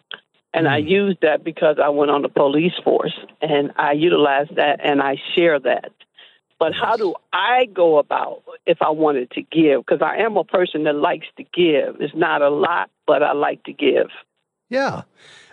And 0.55 0.67
mm. 0.67 0.71
I 0.71 0.79
used 0.79 1.19
that 1.23 1.45
because 1.45 1.77
I 1.83 1.91
went 1.91 2.11
on 2.11 2.23
the 2.23 2.29
police 2.29 2.75
force 2.85 3.17
and 3.41 3.73
I 3.77 3.93
utilized 3.93 4.57
that 4.57 4.81
and 4.83 5.01
I 5.01 5.17
share 5.35 5.59
that. 5.61 5.93
But 6.59 6.75
how 6.75 6.97
do 6.97 7.15
I 7.33 7.67
go 7.67 7.99
about 7.99 8.43
if 8.67 8.79
I 8.83 8.91
wanted 8.91 9.33
to 9.33 9.43
give? 9.43 9.85
Because 9.85 10.01
I 10.01 10.19
am 10.19 10.37
a 10.37 10.45
person 10.45 10.85
that 10.85 10.95
likes 10.95 11.27
to 11.37 11.43
give. 11.43 12.01
It's 12.01 12.15
not 12.15 12.41
a 12.41 12.51
lot, 12.51 12.89
but 13.05 13.23
I 13.23 13.33
like 13.33 13.65
to 13.65 13.73
give. 13.73 14.07
Yeah. 14.71 15.03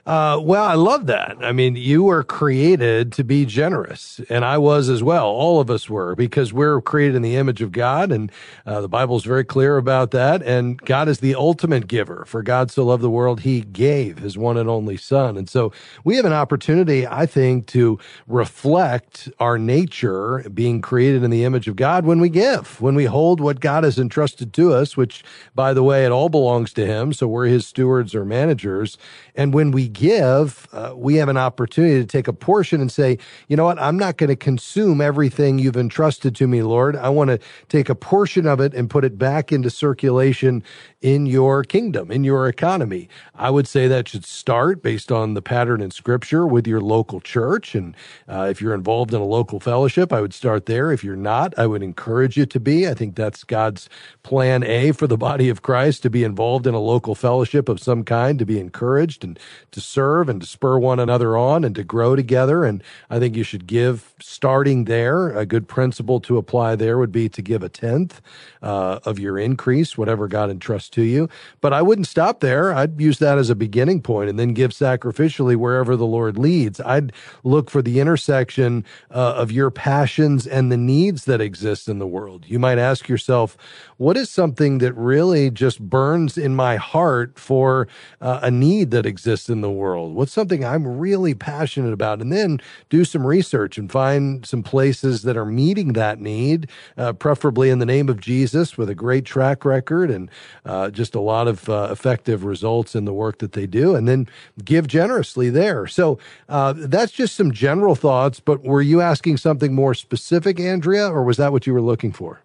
Uh, 0.09 0.39
well, 0.41 0.63
I 0.63 0.73
love 0.73 1.05
that. 1.05 1.37
I 1.39 1.51
mean, 1.51 1.75
you 1.75 2.01
were 2.01 2.23
created 2.23 3.11
to 3.11 3.23
be 3.23 3.45
generous, 3.45 4.19
and 4.27 4.43
I 4.43 4.57
was 4.57 4.89
as 4.89 5.03
well. 5.03 5.27
All 5.27 5.59
of 5.61 5.69
us 5.69 5.87
were 5.87 6.15
because 6.15 6.51
we're 6.51 6.81
created 6.81 7.15
in 7.15 7.21
the 7.21 7.35
image 7.35 7.61
of 7.61 7.71
God, 7.71 8.11
and 8.11 8.31
uh, 8.65 8.81
the 8.81 8.89
Bible 8.89 9.17
is 9.17 9.23
very 9.23 9.45
clear 9.45 9.77
about 9.77 10.09
that. 10.09 10.41
And 10.41 10.81
God 10.81 11.09
is 11.09 11.19
the 11.19 11.35
ultimate 11.35 11.87
giver. 11.87 12.25
For 12.25 12.41
God 12.41 12.71
so 12.71 12.85
loved 12.85 13.03
the 13.03 13.09
world, 13.11 13.41
He 13.41 13.61
gave 13.61 14.17
His 14.17 14.35
one 14.35 14.57
and 14.57 14.67
only 14.67 14.97
Son. 14.97 15.37
And 15.37 15.47
so 15.47 15.71
we 16.03 16.15
have 16.15 16.25
an 16.25 16.33
opportunity, 16.33 17.05
I 17.05 17.27
think, 17.27 17.67
to 17.67 17.99
reflect 18.25 19.29
our 19.39 19.59
nature 19.59 20.39
being 20.51 20.81
created 20.81 21.21
in 21.21 21.29
the 21.29 21.43
image 21.43 21.67
of 21.67 21.75
God 21.75 22.07
when 22.07 22.19
we 22.19 22.29
give, 22.29 22.81
when 22.81 22.95
we 22.95 23.05
hold 23.05 23.39
what 23.39 23.59
God 23.59 23.83
has 23.83 23.99
entrusted 23.99 24.53
to 24.53 24.73
us, 24.73 24.97
which, 24.97 25.23
by 25.53 25.71
the 25.71 25.83
way, 25.83 26.03
it 26.03 26.11
all 26.11 26.29
belongs 26.29 26.73
to 26.73 26.87
Him. 26.87 27.13
So 27.13 27.27
we're 27.27 27.45
His 27.45 27.67
stewards 27.67 28.15
or 28.15 28.25
managers. 28.25 28.97
And 29.35 29.53
when 29.53 29.69
we 29.69 29.87
give, 29.99 30.65
uh, 30.71 30.93
we 30.95 31.15
have 31.15 31.27
an 31.27 31.35
opportunity 31.35 31.99
to 31.99 32.05
take 32.05 32.29
a 32.29 32.33
portion 32.33 32.79
and 32.79 32.89
say, 32.89 33.17
you 33.49 33.57
know 33.57 33.65
what, 33.65 33.77
I'm 33.77 33.97
not 33.97 34.15
going 34.15 34.29
to 34.29 34.35
consume 34.37 35.01
everything 35.01 35.59
you've 35.59 35.75
entrusted 35.75 36.37
to 36.37 36.47
me, 36.47 36.61
Lord. 36.61 36.95
I 36.95 37.09
want 37.09 37.31
to 37.31 37.39
take 37.67 37.89
a 37.89 37.95
portion 37.95 38.47
of 38.47 38.61
it 38.61 38.73
and 38.73 38.89
put 38.89 39.03
it 39.03 39.17
back 39.17 39.51
into 39.51 39.69
circulation 39.69 40.63
in 41.01 41.25
your 41.25 41.65
kingdom, 41.65 42.11
in 42.11 42.23
your 42.23 42.47
economy. 42.47 43.09
I 43.35 43.49
would 43.49 43.67
say 43.67 43.89
that 43.89 44.07
should 44.07 44.25
start 44.25 44.81
based 44.81 45.11
on 45.11 45.33
the 45.33 45.41
pattern 45.41 45.81
in 45.81 45.91
scripture 45.91 46.47
with 46.47 46.65
your 46.65 46.79
local 46.79 47.19
church. 47.19 47.75
And 47.75 47.93
uh, 48.29 48.47
if 48.49 48.61
you're 48.61 48.73
involved 48.73 49.13
in 49.13 49.19
a 49.19 49.25
local 49.25 49.59
fellowship, 49.59 50.13
I 50.13 50.21
would 50.21 50.33
start 50.33 50.65
there. 50.65 50.93
If 50.93 51.03
you're 51.03 51.17
not, 51.17 51.53
I 51.57 51.67
would 51.67 51.83
encourage 51.83 52.37
you 52.37 52.45
to 52.45 52.59
be. 52.59 52.87
I 52.87 52.93
think 52.93 53.15
that's 53.15 53.43
God's 53.43 53.89
plan 54.23 54.63
A 54.63 54.93
for 54.93 55.07
the 55.07 55.17
body 55.17 55.49
of 55.49 55.61
Christ 55.61 56.03
to 56.03 56.09
be 56.09 56.23
involved 56.23 56.67
in 56.67 56.73
a 56.73 56.79
local 56.79 57.15
fellowship 57.15 57.67
of 57.67 57.81
some 57.81 58.05
kind, 58.05 58.39
to 58.39 58.45
be 58.45 58.59
encouraged 58.59 59.25
and 59.25 59.37
to 59.71 59.78
serve 59.79 60.29
and 60.29 60.41
to 60.41 60.47
spur 60.47 60.77
one 60.79 60.99
another 60.99 61.37
on 61.37 61.63
and 61.63 61.75
to 61.75 61.83
grow 61.83 62.15
together. 62.15 62.63
And 62.65 62.83
I 63.09 63.19
think 63.19 63.35
you 63.35 63.43
should 63.43 63.67
give 63.67 64.13
starting 64.19 64.85
there. 64.85 65.29
A 65.37 65.45
good 65.45 65.67
principle 65.67 66.19
to 66.21 66.37
apply 66.37 66.75
there 66.75 66.97
would 66.97 67.11
be 67.11 67.29
to 67.29 67.41
give 67.41 67.63
a 67.63 67.69
tenth 67.69 68.21
uh, 68.61 68.99
of 69.05 69.19
your 69.19 69.37
increase, 69.37 69.97
whatever 69.97 70.27
God 70.27 70.49
entrusts 70.49 70.89
to 70.89 71.03
you. 71.03 71.29
But 71.61 71.73
I 71.73 71.81
wouldn't 71.81 72.07
stop 72.07 72.39
there. 72.39 72.73
I'd 72.73 72.99
use 72.99 73.19
that 73.19 73.37
as 73.37 73.49
a 73.49 73.55
beginning 73.55 74.01
point 74.01 74.29
and 74.29 74.37
then 74.37 74.53
give 74.53 74.71
sacrificially 74.71 75.55
wherever 75.55 75.95
the 75.95 76.05
Lord 76.05 76.37
leads. 76.37 76.79
I'd 76.81 77.13
look 77.43 77.69
for 77.69 77.81
the 77.81 77.99
intersection 77.99 78.85
uh, 79.11 79.33
of 79.35 79.51
your 79.51 79.71
passions 79.71 80.45
and 80.47 80.71
the 80.71 80.77
needs 80.77 81.25
that 81.25 81.41
exist 81.41 81.87
in 81.87 81.99
the 81.99 82.07
world. 82.07 82.45
You 82.47 82.59
might 82.59 82.77
ask 82.77 83.07
yourself, 83.07 83.57
what 83.97 84.17
is 84.17 84.29
something 84.29 84.79
that 84.79 84.93
really 84.93 85.49
just 85.49 85.79
burns 85.81 86.37
in 86.37 86.55
my 86.55 86.77
heart 86.77 87.37
for 87.37 87.87
uh, 88.21 88.39
a 88.41 88.51
need 88.51 88.91
that 88.91 89.05
exists 89.05 89.49
in 89.49 89.61
the 89.61 89.68
world? 89.71 90.15
What's 90.15 90.31
something 90.31 90.63
I'm 90.63 90.99
really 90.99 91.33
passionate 91.33 91.93
about? 91.93 92.21
And 92.21 92.31
then 92.31 92.59
do 92.89 93.05
some 93.05 93.25
research 93.25 93.77
and 93.77 93.91
find 93.91 94.45
some 94.45 94.63
places 94.63 95.23
that 95.23 95.37
are 95.37 95.45
meeting 95.45 95.93
that 95.93 96.19
need, 96.19 96.69
uh, 96.97 97.13
preferably 97.13 97.69
in 97.69 97.79
the 97.79 97.85
name 97.85 98.09
of 98.09 98.19
Jesus 98.19 98.77
with 98.77 98.89
a 98.89 98.95
great 98.95 99.25
track 99.25 99.65
record 99.65 100.09
and 100.09 100.29
uh, 100.65 100.89
just 100.89 101.15
a 101.15 101.19
lot 101.19 101.47
of 101.47 101.69
uh, 101.69 101.89
effective 101.91 102.43
results 102.43 102.95
in 102.95 103.05
the 103.05 103.13
work 103.13 103.39
that 103.39 103.53
they 103.53 103.67
do. 103.67 103.95
And 103.95 104.07
then 104.07 104.27
give 104.63 104.87
generously 104.87 105.49
there. 105.49 105.87
So 105.87 106.19
uh, 106.47 106.73
that's 106.75 107.11
just 107.11 107.35
some 107.35 107.51
general 107.51 107.95
thoughts. 107.95 108.39
But 108.39 108.63
were 108.63 108.81
you 108.81 109.01
asking 109.01 109.37
something 109.37 109.73
more 109.73 109.93
specific, 109.93 110.59
Andrea, 110.59 111.07
or 111.09 111.23
was 111.23 111.37
that 111.37 111.51
what 111.51 111.67
you 111.67 111.73
were 111.73 111.81
looking 111.81 112.11
for? 112.11 112.41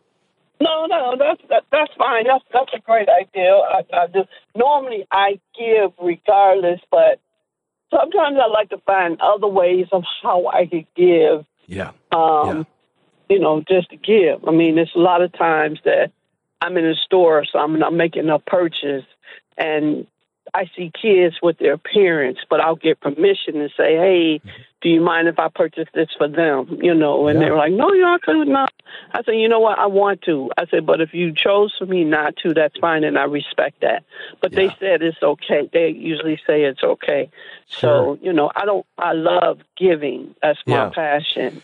No, 0.60 0.86
no, 0.86 1.16
that's 1.18 1.40
that, 1.50 1.64
that's 1.70 1.92
fine. 1.98 2.24
That's 2.26 2.44
that's 2.52 2.70
a 2.74 2.80
great 2.80 3.08
idea. 3.08 3.52
I, 3.52 3.82
I 3.92 4.06
do. 4.06 4.24
Normally, 4.54 5.06
I 5.10 5.40
give 5.58 5.92
regardless, 6.00 6.80
but 6.90 7.20
sometimes 7.90 8.38
I 8.40 8.46
like 8.46 8.70
to 8.70 8.78
find 8.78 9.20
other 9.20 9.48
ways 9.48 9.86
of 9.92 10.04
how 10.22 10.46
I 10.46 10.66
could 10.66 10.86
give. 10.96 11.44
Yeah. 11.66 11.90
Um, 12.12 12.48
yeah. 12.48 12.62
you 13.30 13.40
know, 13.40 13.62
just 13.66 13.90
to 13.90 13.96
give. 13.96 14.46
I 14.46 14.52
mean, 14.52 14.76
there's 14.76 14.92
a 14.94 15.00
lot 15.00 15.22
of 15.22 15.32
times 15.32 15.80
that 15.84 16.12
I'm 16.60 16.76
in 16.76 16.86
a 16.86 16.94
store, 16.94 17.44
so 17.50 17.58
I'm, 17.58 17.82
I'm 17.82 17.96
making 17.96 18.28
a 18.28 18.38
purchase, 18.38 19.04
and 19.58 20.06
I 20.54 20.70
see 20.76 20.92
kids 21.00 21.36
with 21.42 21.58
their 21.58 21.76
parents, 21.76 22.40
but 22.48 22.60
I'll 22.60 22.76
get 22.76 23.00
permission 23.00 23.54
to 23.54 23.68
say, 23.76 23.96
"Hey, 23.96 24.40
do 24.80 24.88
you 24.88 25.00
mind 25.00 25.26
if 25.26 25.38
I 25.38 25.48
purchase 25.48 25.88
this 25.92 26.08
for 26.16 26.28
them?" 26.28 26.78
You 26.80 26.94
know, 26.94 27.26
and 27.26 27.38
yeah. 27.38 27.46
they're 27.46 27.56
like, 27.56 27.72
"No, 27.72 27.92
you 27.92 28.04
are 28.04 28.20
could 28.20 28.46
not." 28.46 28.72
I 29.12 29.24
said, 29.24 29.32
"You 29.32 29.48
know 29.48 29.58
what? 29.58 29.78
I 29.78 29.86
want 29.86 30.22
to." 30.22 30.50
I 30.56 30.66
said, 30.66 30.86
"But 30.86 31.00
if 31.00 31.12
you 31.12 31.34
chose 31.34 31.74
for 31.76 31.86
me 31.86 32.04
not 32.04 32.36
to, 32.44 32.54
that's 32.54 32.78
fine, 32.78 33.02
and 33.02 33.18
I 33.18 33.24
respect 33.24 33.80
that." 33.80 34.04
But 34.40 34.52
yeah. 34.52 34.56
they 34.56 34.76
said 34.78 35.02
it's 35.02 35.22
okay. 35.22 35.68
They 35.72 35.88
usually 35.88 36.40
say 36.46 36.62
it's 36.62 36.84
okay. 36.84 37.30
Sure. 37.66 38.16
So 38.16 38.18
you 38.22 38.32
know, 38.32 38.52
I 38.54 38.64
don't. 38.64 38.86
I 38.96 39.12
love 39.12 39.58
giving. 39.76 40.36
That's 40.40 40.60
my 40.66 40.74
yeah. 40.74 40.90
passion 40.90 41.62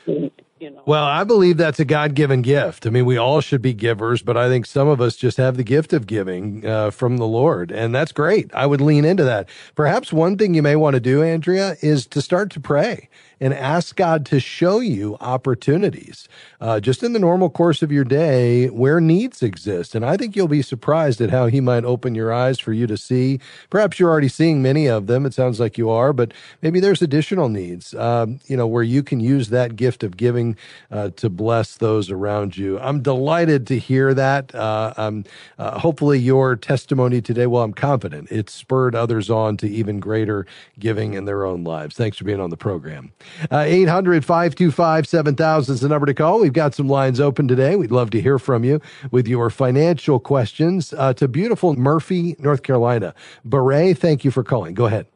you 0.61 0.71
know. 0.71 0.83
Well, 0.87 1.05
I 1.05 1.25
believe 1.25 1.57
that's 1.57 1.81
a 1.81 1.85
God 1.85 2.15
given 2.15 2.43
gift. 2.43 2.87
I 2.87 2.91
mean, 2.91 3.07
we 3.07 3.17
all 3.17 3.41
should 3.41 3.63
be 3.63 3.73
givers, 3.73 4.23
but 4.23 4.37
I 4.37 4.49
think 4.49 4.67
some 4.67 4.89
of 4.89 5.01
us 5.01 5.17
just 5.17 5.37
have 5.39 5.57
the 5.57 5.65
gift 5.65 5.93
of 5.93 6.07
giving 6.07 6.67
uh, 6.67 6.91
from 6.91 7.17
the 7.17 7.27
Lord, 7.27 7.73
and 7.73 7.95
that's 7.95 8.13
great. 8.13 8.51
I 8.55 8.67
would 8.67 8.81
lean 8.81 9.05
into 9.05 9.25
that. 9.25 9.49
Perhaps 9.75 10.13
one 10.13 10.37
thing 10.37 10.55
you 10.55 10.63
may 10.63 10.77
want 10.77 10.95
to 10.95 11.01
do, 11.01 11.23
Andrea, 11.23 11.77
is 11.81 12.07
to 12.09 12.23
start 12.23 12.51
to 12.53 12.61
pray 12.61 13.09
and 13.41 13.55
ask 13.55 13.97
God 13.97 14.27
to 14.27 14.39
show 14.39 14.81
you 14.81 15.17
opportunities 15.21 16.29
uh, 16.61 16.79
just 16.79 17.03
in 17.03 17.15
the 17.15 17.19
normal 17.19 17.49
course 17.49 17.83
of 17.83 17.91
your 17.91 18.05
day 18.05 18.69
where 18.69 19.01
needs 19.01 19.43
exist. 19.43 19.95
And 19.95 20.05
I 20.05 20.19
think 20.19 20.37
you'll 20.37 20.47
be 20.47 20.61
surprised 20.63 21.21
at 21.23 21.31
how 21.31 21.47
He 21.47 21.61
might 21.61 21.85
open 21.85 22.15
your 22.15 22.33
eyes 22.33 22.59
for 22.59 22.73
you 22.75 22.87
to 22.87 22.99
see. 22.99 23.41
Perhaps 23.71 23.99
you're 23.99 24.11
already 24.11 24.29
seeing 24.29 24.61
many 24.61 24.87
of 24.87 25.07
them. 25.07 25.25
It 25.25 25.33
sounds 25.33 25.59
like 25.59 25.79
you 25.79 25.89
are, 25.89 26.13
but 26.13 26.35
maybe 26.61 26.81
there's 26.81 27.01
additional 27.01 27.49
needs, 27.49 27.95
um, 27.95 28.41
you 28.47 28.57
know, 28.57 28.67
where 28.67 28.83
you 28.83 29.03
can 29.03 29.21
use 29.21 29.49
that 29.49 29.75
gift 29.75 30.05
of 30.05 30.19
giving 30.19 30.50
uh, 30.91 31.11
to 31.17 31.29
bless 31.29 31.77
those 31.77 32.11
around 32.11 32.57
you. 32.57 32.79
I'm 32.81 33.03
delighted 33.03 33.67
to 33.69 33.79
hear 33.79 34.15
that. 34.15 34.55
Uh, 34.55 34.95
um, 34.97 35.25
hopefully, 35.59 36.19
your 36.19 36.57
testimony 36.57 37.21
today, 37.21 37.47
well, 37.47 37.63
I'm 37.63 37.73
confident 37.73 38.31
it 38.31 38.51
spurred 38.51 38.95
others 38.95 39.31
on 39.31 39.57
to 39.59 39.69
even 39.69 40.01
greater 40.01 40.47
giving 40.79 41.15
in 41.15 41.25
their 41.25 41.45
own 41.45 41.65
lives. 41.65 41.97
Thanks 41.97 42.17
for 42.17 42.25
being 42.25 42.41
on 42.41 42.51
the 42.51 42.57
program. 42.57 43.13
Uh, 43.51 43.65
800 43.67 44.25
525 44.25 45.07
7000 45.07 45.75
is 45.75 45.81
the 45.81 45.89
number 45.89 46.07
to 46.07 46.15
call. 46.15 46.41
We've 46.41 46.53
got 46.53 46.75
some 46.75 46.89
lines 46.89 47.21
open 47.21 47.49
today. 47.49 47.77
We'd 47.77 47.91
love 47.91 48.11
to 48.11 48.21
hear 48.21 48.39
from 48.39 48.65
you 48.65 48.81
with 49.11 49.29
your 49.29 49.51
financial 49.51 50.19
questions 50.19 50.93
uh, 50.97 51.15
to 51.15 51.29
beautiful 51.29 51.75
Murphy, 51.75 52.37
North 52.39 52.63
Carolina. 52.63 53.15
Beret, 53.45 53.99
thank 53.99 54.25
you 54.25 54.31
for 54.31 54.45
calling. 54.45 54.75
Go 54.75 54.87
ahead. 54.87 55.07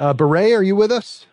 Uh, 0.00 0.14
Beret, 0.14 0.52
are 0.52 0.62
you 0.62 0.74
with 0.74 0.90
us? 0.90 1.26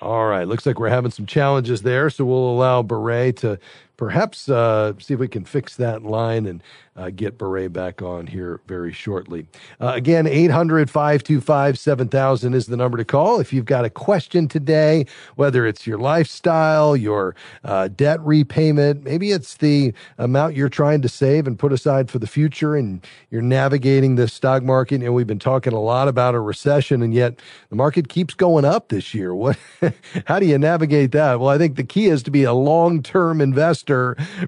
All 0.00 0.26
right. 0.26 0.48
Looks 0.48 0.64
like 0.66 0.78
we're 0.78 0.88
having 0.88 1.10
some 1.10 1.26
challenges 1.26 1.82
there, 1.82 2.08
so 2.10 2.24
we'll 2.24 2.50
allow 2.50 2.82
Beret 2.82 3.36
to 3.38 3.58
perhaps 3.96 4.48
uh, 4.48 4.92
see 4.98 5.14
if 5.14 5.20
we 5.20 5.28
can 5.28 5.44
fix 5.44 5.76
that 5.76 6.02
line 6.02 6.46
and 6.46 6.62
uh, 6.96 7.10
get 7.10 7.36
Beret 7.38 7.72
back 7.72 8.02
on 8.02 8.26
here 8.26 8.60
very 8.66 8.92
shortly. 8.92 9.46
Uh, 9.80 9.92
again, 9.94 10.26
800 10.26 10.88
525 10.88 11.78
7000 11.78 12.54
is 12.54 12.66
the 12.66 12.76
number 12.76 12.96
to 12.96 13.04
call. 13.04 13.40
If 13.40 13.52
you've 13.52 13.64
got 13.64 13.84
a 13.84 13.90
question 13.90 14.46
today, 14.46 15.06
whether 15.34 15.66
it's 15.66 15.86
your 15.86 15.98
lifestyle, 15.98 16.96
your 16.96 17.34
uh, 17.64 17.88
debt 17.88 18.20
repayment, 18.20 19.02
maybe 19.02 19.32
it's 19.32 19.56
the 19.56 19.92
amount 20.18 20.54
you're 20.54 20.68
trying 20.68 21.02
to 21.02 21.08
save 21.08 21.46
and 21.46 21.58
put 21.58 21.72
aside 21.72 22.10
for 22.10 22.20
the 22.20 22.26
future, 22.26 22.76
and 22.76 23.04
you're 23.30 23.42
navigating 23.42 24.14
the 24.14 24.28
stock 24.28 24.62
market. 24.62 25.00
Know, 25.00 25.12
we've 25.12 25.26
been 25.26 25.38
talking 25.38 25.72
a 25.72 25.80
lot 25.80 26.06
about 26.06 26.34
a 26.34 26.40
recession, 26.40 27.02
and 27.02 27.12
yet 27.12 27.40
the 27.70 27.76
market 27.76 28.08
keeps 28.08 28.34
going 28.34 28.64
up 28.64 28.88
this 28.88 29.14
year. 29.14 29.34
What? 29.34 29.58
how 30.26 30.38
do 30.38 30.46
you 30.46 30.58
navigate 30.58 31.10
that? 31.12 31.40
Well, 31.40 31.48
I 31.48 31.58
think 31.58 31.74
the 31.74 31.84
key 31.84 32.06
is 32.06 32.22
to 32.24 32.30
be 32.30 32.44
a 32.44 32.52
long 32.52 33.02
term 33.02 33.40
investor, 33.40 33.83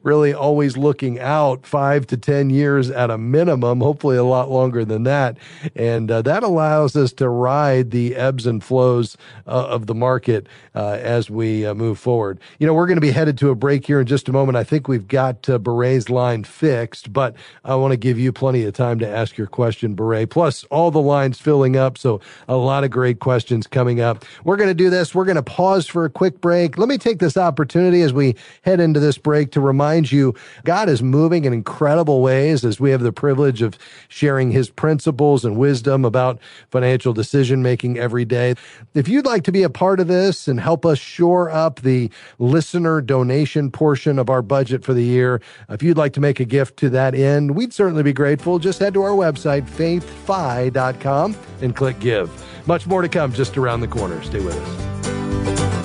really 0.03 0.33
always 0.33 0.77
looking 0.77 1.19
out 1.21 1.67
five 1.67 2.07
to 2.09 2.17
10 2.17 2.37
10 2.37 2.51
years 2.51 2.91
at 2.91 3.11
a 3.11 3.17
minimum, 3.17 3.81
hopefully 3.81 4.17
a 4.17 4.25
lot 4.25 4.51
longer 4.51 4.85
than 4.85 5.05
that. 5.05 5.39
And 5.75 6.11
uh, 6.11 6.21
that 6.23 6.43
allows 6.43 6.95
us 6.95 7.13
to 7.15 7.29
ride 7.29 7.91
the 7.91 8.15
ebbs 8.15 8.47
and 8.47 8.63
flows 8.63 9.17
uh, 9.47 9.67
of 9.69 9.87
the 9.87 9.95
market 9.95 10.47
uh, 10.75 10.99
as 11.01 11.31
we 11.31 11.65
uh, 11.65 11.75
move 11.75 11.99
forward. 11.99 12.39
You 12.59 12.67
know, 12.67 12.75
we're 12.75 12.87
going 12.87 12.99
to 12.99 13.01
be 13.01 13.11
headed 13.11 13.39
to 13.39 13.51
a 13.51 13.55
break 13.55 13.87
here 13.87 14.01
in 14.01 14.07
just 14.07 14.29
a 14.29 14.33
moment. 14.33 14.57
I 14.57 14.65
think 14.65 14.87
we've 14.87 15.09
got 15.09 15.49
uh, 15.49 15.59
Beret's 15.59 16.11
line 16.11 16.45
fixed, 16.45 17.13
but 17.13 17.35
I 17.65 17.75
want 17.75 17.93
to 17.93 17.97
give 17.97 18.19
you 18.19 18.33
plenty 18.33 18.65
of 18.65 18.75
time 18.75 18.99
to 18.99 19.09
ask 19.09 19.39
your 19.39 19.47
question, 19.47 19.95
Beret. 19.95 20.31
Plus, 20.31 20.65
all 20.65 20.91
the 20.91 21.01
lines 21.01 21.41
filling 21.41 21.77
up. 21.77 21.99
So, 21.99 22.21
a 22.49 22.57
lot 22.57 22.85
of 22.85 22.91
great 22.91 23.19
questions 23.19 23.67
coming 23.67 24.01
up. 24.01 24.25
We're 24.45 24.57
going 24.57 24.69
to 24.69 24.75
do 24.75 24.91
this. 24.91 25.15
We're 25.15 25.25
going 25.25 25.37
to 25.37 25.43
pause 25.43 25.87
for 25.87 26.05
a 26.05 26.11
quick 26.11 26.41
break. 26.41 26.77
Let 26.79 26.89
me 26.89 26.99
take 26.99 27.19
this 27.19 27.37
opportunity 27.37 28.03
as 28.03 28.13
we 28.13 28.37
head 28.63 28.79
into 28.79 29.01
this 29.01 29.17
break 29.27 29.51
to 29.51 29.61
remind 29.61 30.13
you 30.13 30.33
God 30.63 30.89
is 30.89 31.03
moving 31.03 31.47
in 31.47 31.53
incredible 31.53 32.23
ways 32.23 32.65
as 32.65 32.79
we 32.79 32.93
have 32.93 33.01
the 33.01 33.11
privilege 33.11 33.61
of 33.61 33.77
sharing 34.07 34.53
his 34.53 34.71
principles 34.71 35.45
and 35.45 35.57
wisdom 35.57 36.05
about 36.05 36.39
financial 36.71 37.13
decision 37.13 37.61
making 37.61 37.99
every 37.99 38.25
day. 38.25 38.55
If 38.95 39.09
you'd 39.09 39.27
like 39.27 39.43
to 39.43 39.51
be 39.51 39.65
a 39.65 39.69
part 39.69 39.99
of 39.99 40.07
this 40.07 40.47
and 40.47 40.61
help 40.61 40.87
us 40.87 41.01
shore 41.01 41.51
up 41.51 41.81
the 41.81 42.09
listener 42.39 43.01
donation 43.01 43.73
portion 43.73 44.21
of 44.21 44.31
our 44.31 44.43
budget 44.43 44.85
for 44.85 44.95
the 44.95 45.03
year, 45.03 45.43
if 45.71 45.83
you'd 45.83 45.99
like 45.99 46.13
to 46.13 46.21
make 46.21 46.39
a 46.39 46.45
gift 46.45 46.77
to 46.77 46.91
that 46.91 47.13
end, 47.13 47.57
we'd 47.57 47.73
certainly 47.73 48.05
be 48.05 48.13
grateful. 48.13 48.61
Just 48.61 48.79
head 48.79 48.95
to 48.95 49.03
our 49.03 49.11
website, 49.11 49.65
faithfi.com, 49.67 51.37
and 51.63 51.75
click 51.75 51.99
give. 51.99 52.31
Much 52.69 52.87
more 52.87 53.03
to 53.03 53.09
come 53.09 53.33
just 53.33 53.59
around 53.59 53.81
the 53.81 53.89
corner. 53.89 54.23
Stay 54.23 54.39
with 54.39 54.55
us. 54.57 55.76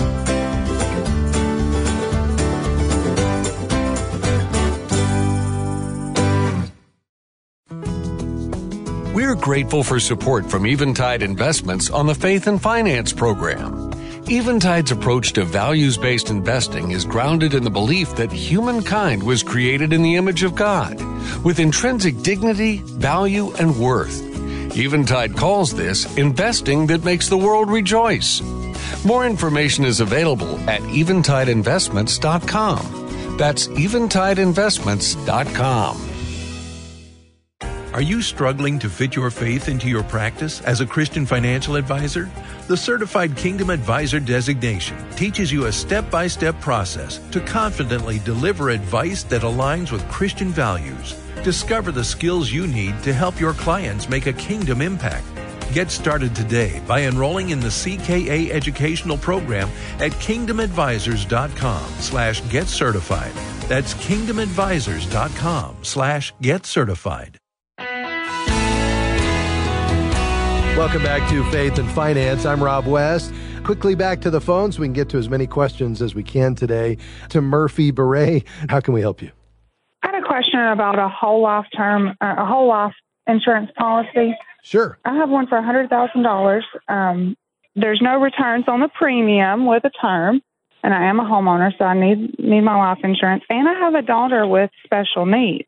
We're 9.31 9.37
grateful 9.37 9.81
for 9.81 9.97
support 9.97 10.51
from 10.51 10.65
Eventide 10.65 11.23
Investments 11.23 11.89
on 11.89 12.05
the 12.05 12.13
Faith 12.13 12.47
and 12.47 12.61
Finance 12.61 13.13
program. 13.13 13.89
Eventide's 14.29 14.91
approach 14.91 15.31
to 15.31 15.45
values 15.45 15.97
based 15.97 16.29
investing 16.29 16.91
is 16.91 17.05
grounded 17.05 17.53
in 17.53 17.63
the 17.63 17.69
belief 17.69 18.13
that 18.15 18.29
humankind 18.29 19.23
was 19.23 19.41
created 19.41 19.93
in 19.93 20.01
the 20.01 20.17
image 20.17 20.43
of 20.43 20.53
God, 20.53 20.99
with 21.45 21.61
intrinsic 21.61 22.21
dignity, 22.23 22.79
value, 22.79 23.53
and 23.53 23.79
worth. 23.79 24.21
Eventide 24.77 25.37
calls 25.37 25.73
this 25.73 26.13
investing 26.17 26.87
that 26.87 27.05
makes 27.05 27.29
the 27.29 27.37
world 27.37 27.71
rejoice. 27.71 28.41
More 29.05 29.25
information 29.25 29.85
is 29.85 30.01
available 30.01 30.59
at 30.69 30.81
eventideinvestments.com. 30.81 33.37
That's 33.37 33.69
eventideinvestments.com. 33.69 36.10
Are 37.93 38.01
you 38.01 38.21
struggling 38.21 38.79
to 38.79 38.89
fit 38.89 39.17
your 39.17 39.29
faith 39.29 39.67
into 39.67 39.89
your 39.89 40.03
practice 40.03 40.61
as 40.61 40.79
a 40.79 40.85
Christian 40.85 41.25
financial 41.25 41.75
advisor? 41.75 42.31
The 42.67 42.77
Certified 42.77 43.35
Kingdom 43.35 43.69
Advisor 43.69 44.21
designation 44.21 44.97
teaches 45.17 45.51
you 45.51 45.65
a 45.65 45.73
step 45.73 46.09
by 46.09 46.27
step 46.27 46.57
process 46.61 47.17
to 47.31 47.41
confidently 47.41 48.19
deliver 48.19 48.69
advice 48.69 49.23
that 49.23 49.41
aligns 49.41 49.91
with 49.91 50.07
Christian 50.07 50.49
values. 50.49 51.21
Discover 51.43 51.91
the 51.91 52.03
skills 52.03 52.49
you 52.49 52.65
need 52.65 52.97
to 53.03 53.11
help 53.11 53.41
your 53.41 53.53
clients 53.53 54.07
make 54.07 54.25
a 54.25 54.33
kingdom 54.33 54.81
impact. 54.81 55.25
Get 55.73 55.91
started 55.91 56.33
today 56.33 56.81
by 56.87 57.03
enrolling 57.03 57.49
in 57.49 57.59
the 57.59 57.67
CKA 57.67 58.51
educational 58.51 59.17
program 59.17 59.69
at 59.99 60.13
kingdomadvisors.com 60.13 61.85
slash 61.99 62.49
get 62.49 62.67
certified. 62.67 63.33
That's 63.67 63.93
kingdomadvisors.com 63.95 65.77
slash 65.81 66.33
get 66.41 66.65
certified. 66.65 67.40
Welcome 70.81 71.03
back 71.03 71.29
to 71.29 71.43
Faith 71.51 71.77
and 71.77 71.87
Finance. 71.91 72.43
I'm 72.43 72.61
Rob 72.61 72.87
West. 72.87 73.31
Quickly 73.63 73.93
back 73.93 74.19
to 74.21 74.31
the 74.31 74.41
phone 74.41 74.71
so 74.71 74.81
we 74.81 74.87
can 74.87 74.93
get 74.93 75.09
to 75.09 75.19
as 75.19 75.29
many 75.29 75.45
questions 75.45 76.01
as 76.01 76.15
we 76.15 76.23
can 76.23 76.55
today. 76.55 76.97
To 77.29 77.39
Murphy 77.39 77.91
Beret, 77.91 78.47
how 78.67 78.79
can 78.79 78.95
we 78.95 79.01
help 79.01 79.21
you? 79.21 79.29
I 80.01 80.07
had 80.07 80.23
a 80.23 80.25
question 80.25 80.59
about 80.59 80.97
a 80.97 81.07
whole 81.07 81.43
life 81.43 81.67
term, 81.77 82.17
uh, 82.19 82.33
a 82.35 82.45
whole 82.47 82.67
life 82.67 82.95
insurance 83.27 83.69
policy. 83.77 84.35
Sure. 84.63 84.97
I 85.05 85.13
have 85.17 85.29
one 85.29 85.45
for 85.45 85.59
a 85.59 85.63
hundred 85.63 85.87
thousand 85.91 86.21
um, 86.21 86.23
dollars. 86.23 86.65
There's 87.75 88.01
no 88.01 88.19
returns 88.19 88.65
on 88.67 88.79
the 88.79 88.89
premium 88.89 89.67
with 89.67 89.85
a 89.85 89.91
term, 89.91 90.41
and 90.81 90.95
I 90.95 91.03
am 91.03 91.19
a 91.19 91.23
homeowner, 91.23 91.77
so 91.77 91.85
I 91.85 91.93
need 91.93 92.39
need 92.39 92.61
my 92.61 92.75
life 92.75 92.97
insurance. 93.03 93.43
And 93.51 93.69
I 93.69 93.73
have 93.75 93.93
a 93.93 94.01
daughter 94.01 94.47
with 94.47 94.71
special 94.83 95.27
needs. 95.27 95.67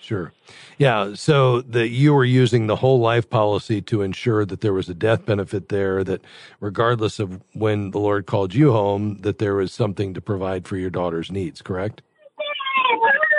Sure. 0.00 0.32
Yeah. 0.78 1.14
So 1.14 1.60
that 1.62 1.88
you 1.88 2.14
were 2.14 2.24
using 2.24 2.66
the 2.66 2.76
whole 2.76 2.98
life 3.00 3.28
policy 3.28 3.82
to 3.82 4.02
ensure 4.02 4.44
that 4.46 4.60
there 4.62 4.72
was 4.72 4.88
a 4.88 4.94
death 4.94 5.26
benefit 5.26 5.68
there, 5.68 6.02
that 6.04 6.22
regardless 6.60 7.18
of 7.18 7.42
when 7.52 7.90
the 7.90 7.98
Lord 7.98 8.26
called 8.26 8.54
you 8.54 8.72
home, 8.72 9.18
that 9.18 9.38
there 9.38 9.54
was 9.54 9.72
something 9.72 10.14
to 10.14 10.20
provide 10.20 10.66
for 10.66 10.76
your 10.76 10.90
daughter's 10.90 11.30
needs, 11.30 11.60
correct? 11.60 12.02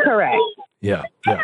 Correct. 0.04 0.38
Yeah, 0.82 1.04
yeah. 1.28 1.42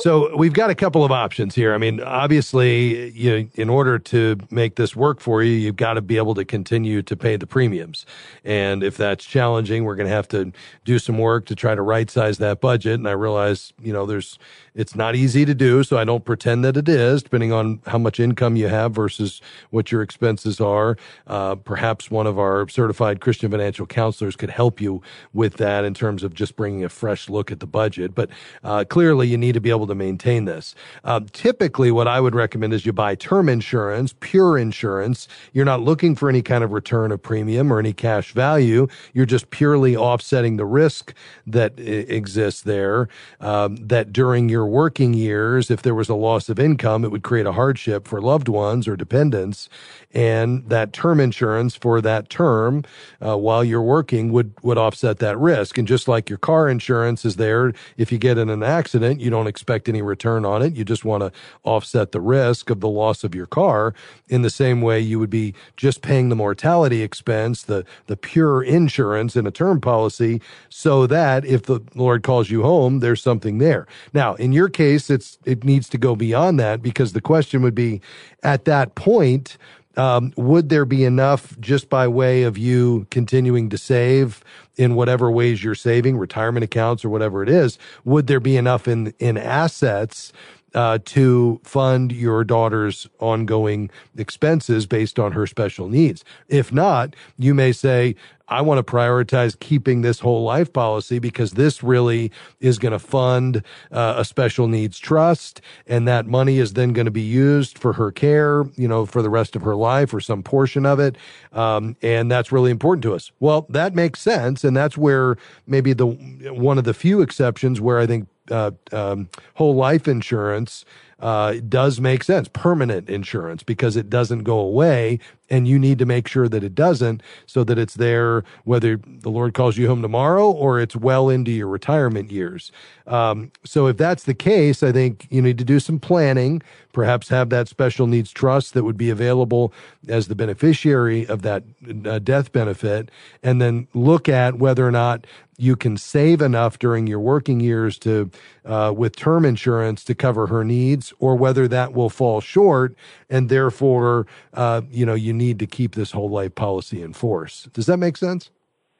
So 0.00 0.34
we've 0.34 0.54
got 0.54 0.70
a 0.70 0.74
couple 0.74 1.04
of 1.04 1.12
options 1.12 1.54
here. 1.54 1.74
I 1.74 1.78
mean, 1.78 2.00
obviously, 2.00 3.10
you 3.10 3.50
in 3.54 3.68
order 3.68 3.98
to 3.98 4.36
make 4.50 4.76
this 4.76 4.96
work 4.96 5.20
for 5.20 5.42
you, 5.42 5.52
you've 5.52 5.76
got 5.76 5.94
to 5.94 6.00
be 6.00 6.16
able 6.16 6.34
to 6.36 6.44
continue 6.44 7.02
to 7.02 7.16
pay 7.16 7.36
the 7.36 7.46
premiums. 7.46 8.06
And 8.42 8.82
if 8.82 8.96
that's 8.96 9.24
challenging, 9.24 9.84
we're 9.84 9.96
going 9.96 10.08
to 10.08 10.14
have 10.14 10.28
to 10.28 10.52
do 10.86 10.98
some 10.98 11.18
work 11.18 11.44
to 11.46 11.54
try 11.54 11.74
to 11.74 11.82
right 11.82 12.10
size 12.10 12.38
that 12.38 12.62
budget. 12.62 12.94
And 12.94 13.06
I 13.06 13.12
realize, 13.12 13.74
you 13.78 13.92
know, 13.92 14.06
there's 14.06 14.38
it's 14.74 14.94
not 14.94 15.16
easy 15.16 15.44
to 15.44 15.54
do, 15.54 15.82
so 15.82 15.98
I 15.98 16.04
don't 16.04 16.24
pretend 16.24 16.64
that 16.64 16.76
it 16.76 16.88
is, 16.88 17.22
depending 17.22 17.52
on 17.52 17.80
how 17.86 17.98
much 17.98 18.20
income 18.20 18.56
you 18.56 18.68
have 18.68 18.92
versus 18.92 19.40
what 19.70 19.90
your 19.92 20.02
expenses 20.02 20.60
are. 20.60 20.96
Uh, 21.26 21.56
perhaps 21.56 22.10
one 22.10 22.26
of 22.26 22.38
our 22.38 22.68
certified 22.68 23.20
Christian 23.20 23.50
financial 23.50 23.86
counselors 23.86 24.36
could 24.36 24.50
help 24.50 24.80
you 24.80 25.02
with 25.32 25.54
that 25.54 25.84
in 25.84 25.94
terms 25.94 26.22
of 26.22 26.34
just 26.34 26.56
bringing 26.56 26.84
a 26.84 26.88
fresh 26.88 27.28
look 27.28 27.50
at 27.50 27.60
the 27.60 27.66
budget. 27.66 28.14
But 28.14 28.30
uh, 28.62 28.84
clearly, 28.88 29.28
you 29.28 29.36
need 29.36 29.52
to 29.52 29.60
be 29.60 29.70
able 29.70 29.86
to 29.86 29.94
maintain 29.94 30.44
this. 30.44 30.74
Uh, 31.04 31.20
typically, 31.32 31.90
what 31.90 32.08
I 32.08 32.20
would 32.20 32.34
recommend 32.34 32.72
is 32.72 32.86
you 32.86 32.92
buy 32.92 33.14
term 33.14 33.48
insurance, 33.48 34.14
pure 34.20 34.56
insurance. 34.56 35.28
You're 35.52 35.64
not 35.64 35.82
looking 35.82 36.14
for 36.14 36.28
any 36.28 36.42
kind 36.42 36.64
of 36.64 36.72
return 36.72 37.12
of 37.12 37.22
premium 37.22 37.72
or 37.72 37.78
any 37.78 37.92
cash 37.92 38.32
value. 38.32 38.88
You're 39.12 39.26
just 39.26 39.50
purely 39.50 39.96
offsetting 39.96 40.56
the 40.56 40.64
risk 40.64 41.14
that 41.46 41.78
exists 41.78 42.62
there. 42.62 43.08
Um, 43.40 43.76
that 43.76 44.12
during 44.12 44.48
your 44.48 44.66
working 44.70 45.12
years, 45.14 45.70
if 45.70 45.82
there 45.82 45.94
was 45.94 46.08
a 46.08 46.14
loss 46.14 46.48
of 46.48 46.58
income, 46.58 47.04
it 47.04 47.10
would 47.10 47.22
create 47.22 47.46
a 47.46 47.52
hardship 47.52 48.06
for 48.08 48.20
loved 48.20 48.48
ones 48.48 48.88
or 48.88 48.96
dependents. 48.96 49.68
And 50.12 50.68
that 50.68 50.92
term 50.92 51.20
insurance 51.20 51.76
for 51.76 52.00
that 52.00 52.30
term 52.30 52.84
uh, 53.24 53.36
while 53.36 53.62
you're 53.62 53.82
working 53.82 54.32
would, 54.32 54.52
would 54.62 54.78
offset 54.78 55.18
that 55.18 55.38
risk. 55.38 55.78
And 55.78 55.86
just 55.86 56.08
like 56.08 56.28
your 56.28 56.38
car 56.38 56.68
insurance 56.68 57.24
is 57.24 57.36
there, 57.36 57.72
if 57.96 58.10
you 58.10 58.18
get 58.18 58.38
in 58.38 58.48
an 58.48 58.62
accident, 58.62 59.20
you 59.20 59.30
don't 59.30 59.46
expect 59.46 59.88
any 59.88 60.02
return 60.02 60.44
on 60.44 60.62
it. 60.62 60.74
You 60.74 60.84
just 60.84 61.04
want 61.04 61.22
to 61.22 61.32
offset 61.64 62.12
the 62.12 62.20
risk 62.20 62.70
of 62.70 62.80
the 62.80 62.88
loss 62.88 63.22
of 63.24 63.34
your 63.34 63.46
car. 63.46 63.94
In 64.28 64.42
the 64.42 64.50
same 64.50 64.80
way, 64.80 65.00
you 65.00 65.18
would 65.18 65.30
be 65.30 65.54
just 65.76 66.02
paying 66.02 66.28
the 66.28 66.36
mortality 66.36 67.02
expense, 67.02 67.62
the, 67.62 67.84
the 68.06 68.16
pure 68.16 68.62
insurance 68.62 69.36
in 69.36 69.46
a 69.46 69.50
term 69.50 69.80
policy, 69.80 70.40
so 70.68 71.06
that 71.06 71.44
if 71.44 71.62
the 71.64 71.80
Lord 71.94 72.22
calls 72.22 72.50
you 72.50 72.62
home, 72.62 73.00
there's 73.00 73.22
something 73.22 73.58
there. 73.58 73.86
Now, 74.12 74.34
in 74.34 74.49
your 74.52 74.68
case, 74.68 75.10
it's, 75.10 75.38
it 75.44 75.64
needs 75.64 75.88
to 75.90 75.98
go 75.98 76.16
beyond 76.16 76.58
that 76.60 76.82
because 76.82 77.12
the 77.12 77.20
question 77.20 77.62
would 77.62 77.74
be 77.74 78.00
at 78.42 78.64
that 78.64 78.94
point, 78.94 79.56
um, 79.96 80.32
would 80.36 80.68
there 80.68 80.84
be 80.84 81.04
enough 81.04 81.58
just 81.58 81.88
by 81.88 82.06
way 82.06 82.44
of 82.44 82.56
you 82.56 83.06
continuing 83.10 83.68
to 83.70 83.78
save 83.78 84.44
in 84.76 84.94
whatever 84.94 85.30
ways 85.30 85.64
you're 85.64 85.74
saving, 85.74 86.16
retirement 86.16 86.64
accounts 86.64 87.04
or 87.04 87.08
whatever 87.10 87.42
it 87.42 87.48
is? 87.48 87.78
Would 88.04 88.26
there 88.26 88.40
be 88.40 88.56
enough 88.56 88.86
in 88.86 89.12
in 89.18 89.36
assets 89.36 90.32
uh, 90.74 90.98
to 91.04 91.60
fund 91.64 92.12
your 92.12 92.44
daughter's 92.44 93.08
ongoing 93.18 93.90
expenses 94.16 94.86
based 94.86 95.18
on 95.18 95.32
her 95.32 95.46
special 95.46 95.88
needs. 95.88 96.24
If 96.48 96.72
not, 96.72 97.14
you 97.38 97.54
may 97.54 97.72
say, 97.72 98.16
I 98.50 98.62
want 98.62 98.84
to 98.84 98.92
prioritize 98.92 99.58
keeping 99.58 100.02
this 100.02 100.18
whole 100.18 100.42
life 100.42 100.72
policy 100.72 101.20
because 101.20 101.52
this 101.52 101.84
really 101.84 102.32
is 102.58 102.78
going 102.78 102.92
to 102.92 102.98
fund 102.98 103.62
uh, 103.92 104.14
a 104.16 104.24
special 104.24 104.66
needs 104.66 104.98
trust. 104.98 105.60
And 105.86 106.06
that 106.08 106.26
money 106.26 106.58
is 106.58 106.72
then 106.72 106.92
going 106.92 107.04
to 107.04 107.12
be 107.12 107.20
used 107.20 107.78
for 107.78 107.92
her 107.92 108.10
care, 108.10 108.64
you 108.74 108.88
know, 108.88 109.06
for 109.06 109.22
the 109.22 109.30
rest 109.30 109.54
of 109.54 109.62
her 109.62 109.76
life 109.76 110.12
or 110.12 110.20
some 110.20 110.42
portion 110.42 110.84
of 110.84 110.98
it. 110.98 111.16
Um, 111.52 111.96
and 112.02 112.28
that's 112.28 112.50
really 112.50 112.72
important 112.72 113.04
to 113.04 113.14
us. 113.14 113.30
Well, 113.38 113.66
that 113.68 113.94
makes 113.94 114.20
sense. 114.20 114.64
And 114.64 114.76
that's 114.76 114.98
where 114.98 115.36
maybe 115.68 115.92
the 115.92 116.06
one 116.06 116.76
of 116.76 116.82
the 116.82 116.94
few 116.94 117.20
exceptions 117.20 117.80
where 117.80 118.00
I 118.00 118.06
think 118.06 118.26
uh, 118.50 118.72
um, 118.92 119.28
whole 119.54 119.74
life 119.74 120.08
insurance 120.08 120.84
uh, 121.20 121.54
does 121.68 122.00
make 122.00 122.24
sense, 122.24 122.48
permanent 122.48 123.08
insurance, 123.10 123.62
because 123.62 123.96
it 123.96 124.08
doesn't 124.08 124.42
go 124.44 124.58
away. 124.58 125.18
And 125.50 125.66
you 125.66 125.78
need 125.78 125.98
to 125.98 126.06
make 126.06 126.28
sure 126.28 126.48
that 126.48 126.62
it 126.62 126.74
doesn't 126.74 127.22
so 127.46 127.64
that 127.64 127.78
it's 127.78 127.94
there, 127.94 128.44
whether 128.64 128.96
the 128.96 129.30
Lord 129.30 129.54
calls 129.54 129.76
you 129.76 129.88
home 129.88 130.02
tomorrow 130.02 130.50
or 130.50 130.80
it's 130.80 130.94
well 130.94 131.28
into 131.28 131.50
your 131.50 131.66
retirement 131.66 132.30
years. 132.30 132.70
Um, 133.06 133.50
so 133.64 133.88
if 133.88 133.96
that's 133.96 134.24
the 134.24 134.34
case, 134.34 134.82
I 134.82 134.92
think 134.92 135.26
you 135.30 135.42
need 135.42 135.58
to 135.58 135.64
do 135.64 135.80
some 135.80 135.98
planning, 135.98 136.62
perhaps 136.92 137.28
have 137.28 137.50
that 137.50 137.68
special 137.68 138.06
needs 138.06 138.30
trust 138.30 138.74
that 138.74 138.84
would 138.84 138.96
be 138.96 139.10
available 139.10 139.72
as 140.08 140.28
the 140.28 140.34
beneficiary 140.36 141.26
of 141.26 141.42
that 141.42 141.64
uh, 142.06 142.20
death 142.20 142.52
benefit, 142.52 143.10
and 143.42 143.60
then 143.60 143.88
look 143.94 144.28
at 144.28 144.58
whether 144.58 144.86
or 144.86 144.92
not 144.92 145.26
you 145.60 145.76
can 145.76 145.96
save 145.98 146.40
enough 146.40 146.78
during 146.78 147.06
your 147.06 147.20
working 147.20 147.60
years 147.60 147.98
to 147.98 148.30
uh, 148.64 148.92
with 148.96 149.14
term 149.14 149.44
insurance 149.44 150.02
to 150.04 150.14
cover 150.14 150.46
her 150.46 150.64
needs 150.64 151.12
or 151.18 151.36
whether 151.36 151.68
that 151.68 151.92
will 151.92 152.08
fall 152.08 152.40
short 152.40 152.94
and 153.28 153.50
therefore 153.50 154.26
uh, 154.54 154.80
you 154.90 155.04
know 155.04 155.14
you 155.14 155.34
need 155.40 155.58
to 155.58 155.66
keep 155.66 155.94
this 155.94 156.10
whole 156.12 156.28
life 156.30 156.54
policy 156.54 157.02
in 157.02 157.12
force 157.12 157.68
does 157.72 157.86
that 157.86 157.96
make 157.96 158.16
sense 158.16 158.50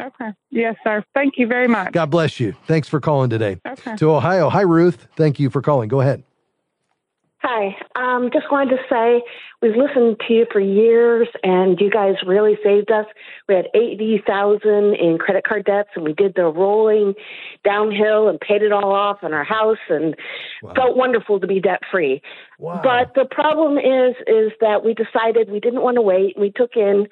Okay. 0.02 0.30
Yes, 0.48 0.76
sir. 0.82 1.04
Thank 1.14 1.34
you 1.36 1.46
very 1.46 1.68
much. 1.68 1.92
god 1.92 2.06
bless 2.10 2.40
you 2.40 2.54
thanks 2.66 2.88
for 2.88 3.00
calling 3.00 3.28
today 3.30 3.60
Okay. 3.68 3.94
to 3.96 4.10
ohio 4.10 4.48
hi 4.48 4.62
ruth 4.62 5.06
thank 5.16 5.38
you 5.38 5.50
for 5.50 5.60
calling 5.62 5.88
go 5.88 6.00
ahead 6.00 6.22
Hi. 7.42 7.74
Um, 7.96 8.28
just 8.32 8.50
wanted 8.52 8.76
to 8.76 8.82
say 8.90 9.22
we've 9.62 9.76
listened 9.76 10.20
to 10.26 10.32
you 10.32 10.46
for 10.50 10.60
years, 10.60 11.28
and 11.42 11.80
you 11.80 11.90
guys 11.90 12.14
really 12.26 12.58
saved 12.62 12.90
us. 12.90 13.06
We 13.48 13.54
had 13.54 13.68
eighty 13.74 14.22
thousand 14.26 14.94
in 14.94 15.18
credit 15.18 15.44
card 15.44 15.64
debts, 15.64 15.90
and 15.94 16.04
we 16.04 16.12
did 16.12 16.34
the 16.34 16.44
rolling 16.44 17.14
downhill 17.64 18.28
and 18.28 18.40
paid 18.40 18.62
it 18.62 18.72
all 18.72 18.92
off 18.92 19.18
on 19.22 19.32
our 19.32 19.44
house, 19.44 19.78
and 19.88 20.16
felt 20.74 20.96
wonderful 20.96 21.40
to 21.40 21.46
be 21.46 21.60
debt 21.60 21.80
free. 21.90 22.22
But 22.58 23.14
the 23.14 23.26
problem 23.30 23.78
is, 23.78 24.16
is 24.26 24.52
that 24.60 24.84
we 24.84 24.94
decided 24.94 25.50
we 25.50 25.60
didn't 25.60 25.82
want 25.82 25.96
to 25.96 26.02
wait. 26.02 26.38
We 26.38 26.50
took 26.50 26.76
in 26.76 27.08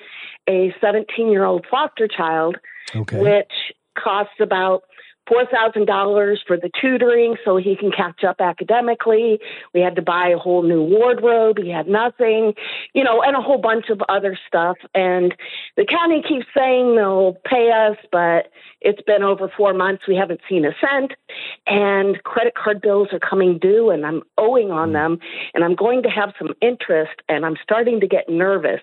a 0.48 0.74
seventeen-year-old 0.80 1.66
foster 1.70 2.08
child, 2.08 2.56
okay. 2.94 3.20
which 3.20 3.52
costs 3.96 4.40
about 4.40 4.82
four 5.28 5.44
thousand 5.46 5.86
dollars 5.86 6.42
for 6.46 6.56
the 6.56 6.70
tutoring 6.80 7.36
so 7.44 7.56
he 7.56 7.76
can 7.76 7.92
catch 7.92 8.24
up 8.24 8.40
academically. 8.40 9.38
We 9.74 9.80
had 9.80 9.96
to 9.96 10.02
buy 10.02 10.28
a 10.28 10.38
whole 10.38 10.62
new 10.62 10.82
wardrobe. 10.82 11.58
He 11.58 11.70
had 11.70 11.88
nothing, 11.88 12.54
you 12.94 13.04
know, 13.04 13.22
and 13.22 13.36
a 13.36 13.40
whole 13.40 13.58
bunch 13.58 13.90
of 13.90 14.00
other 14.08 14.38
stuff. 14.46 14.76
And 14.94 15.34
the 15.76 15.84
county 15.84 16.22
keeps 16.26 16.46
saying 16.56 16.96
they'll 16.96 17.36
pay 17.44 17.70
us, 17.70 17.96
but 18.10 18.50
it's 18.80 19.02
been 19.02 19.22
over 19.22 19.50
four 19.54 19.74
months. 19.74 20.04
We 20.08 20.16
haven't 20.16 20.40
seen 20.48 20.64
a 20.64 20.72
cent. 20.80 21.12
And 21.66 22.22
credit 22.24 22.54
card 22.54 22.80
bills 22.80 23.08
are 23.12 23.18
coming 23.18 23.58
due 23.58 23.90
and 23.90 24.06
I'm 24.06 24.22
owing 24.38 24.70
on 24.70 24.90
mm. 24.90 24.92
them 24.94 25.18
and 25.54 25.64
I'm 25.64 25.74
going 25.74 26.02
to 26.04 26.08
have 26.08 26.32
some 26.38 26.54
interest 26.62 27.20
and 27.28 27.44
I'm 27.44 27.56
starting 27.62 28.00
to 28.00 28.06
get 28.06 28.28
nervous 28.28 28.80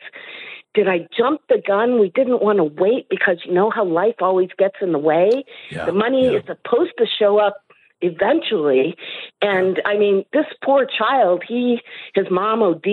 did 0.76 0.88
I 0.88 1.08
jump 1.18 1.42
the 1.50 1.62
gun? 1.66 2.00
We 2.00 2.10
didn't 2.10 2.44
want 2.44 2.58
to 2.58 2.66
wait 2.66 3.08
because 3.10 3.38
you 3.46 3.54
know 3.54 3.70
how 3.70 3.86
life 3.86 4.16
always 4.20 4.50
gets 4.58 4.76
in 4.82 4.92
the 4.92 5.00
way. 5.00 5.46
Yeah, 5.72 5.86
the 5.86 5.94
money 5.94 6.28
is 6.28 6.44
supposed 6.46 6.92
to 6.98 7.06
show 7.08 7.40
up 7.40 7.58
eventually. 8.02 8.96
And 9.42 9.82
I 9.86 9.98
mean, 9.98 10.26
this 10.34 10.46
poor 10.64 10.86
child, 10.86 11.44
he, 11.48 11.80
his 12.14 12.26
mom 12.30 12.62
OD'd, 12.62 12.86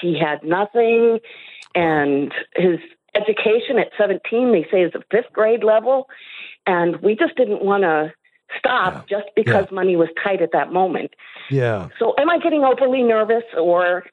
he 0.00 0.18
had 0.18 0.42
nothing, 0.42 1.20
and 1.74 2.32
his 2.54 2.78
education 3.14 3.78
at 3.78 3.90
17, 3.98 4.52
they 4.52 4.66
say 4.70 4.82
is 4.82 4.92
a 4.94 5.02
fifth 5.10 5.32
grade 5.32 5.64
level. 5.64 6.08
And 6.66 6.96
we 7.00 7.16
just 7.16 7.36
didn't 7.36 7.64
want 7.64 7.82
to 7.82 8.12
stop 8.58 9.08
just 9.08 9.26
because 9.36 9.66
money 9.70 9.96
was 9.96 10.08
tight 10.22 10.42
at 10.42 10.52
that 10.52 10.72
moment. 10.72 11.12
yeah 11.50 11.88
So 11.98 12.14
am 12.18 12.28
I 12.28 12.38
getting 12.38 12.64
overly 12.64 13.02
nervous 13.02 13.44
or 13.56 14.04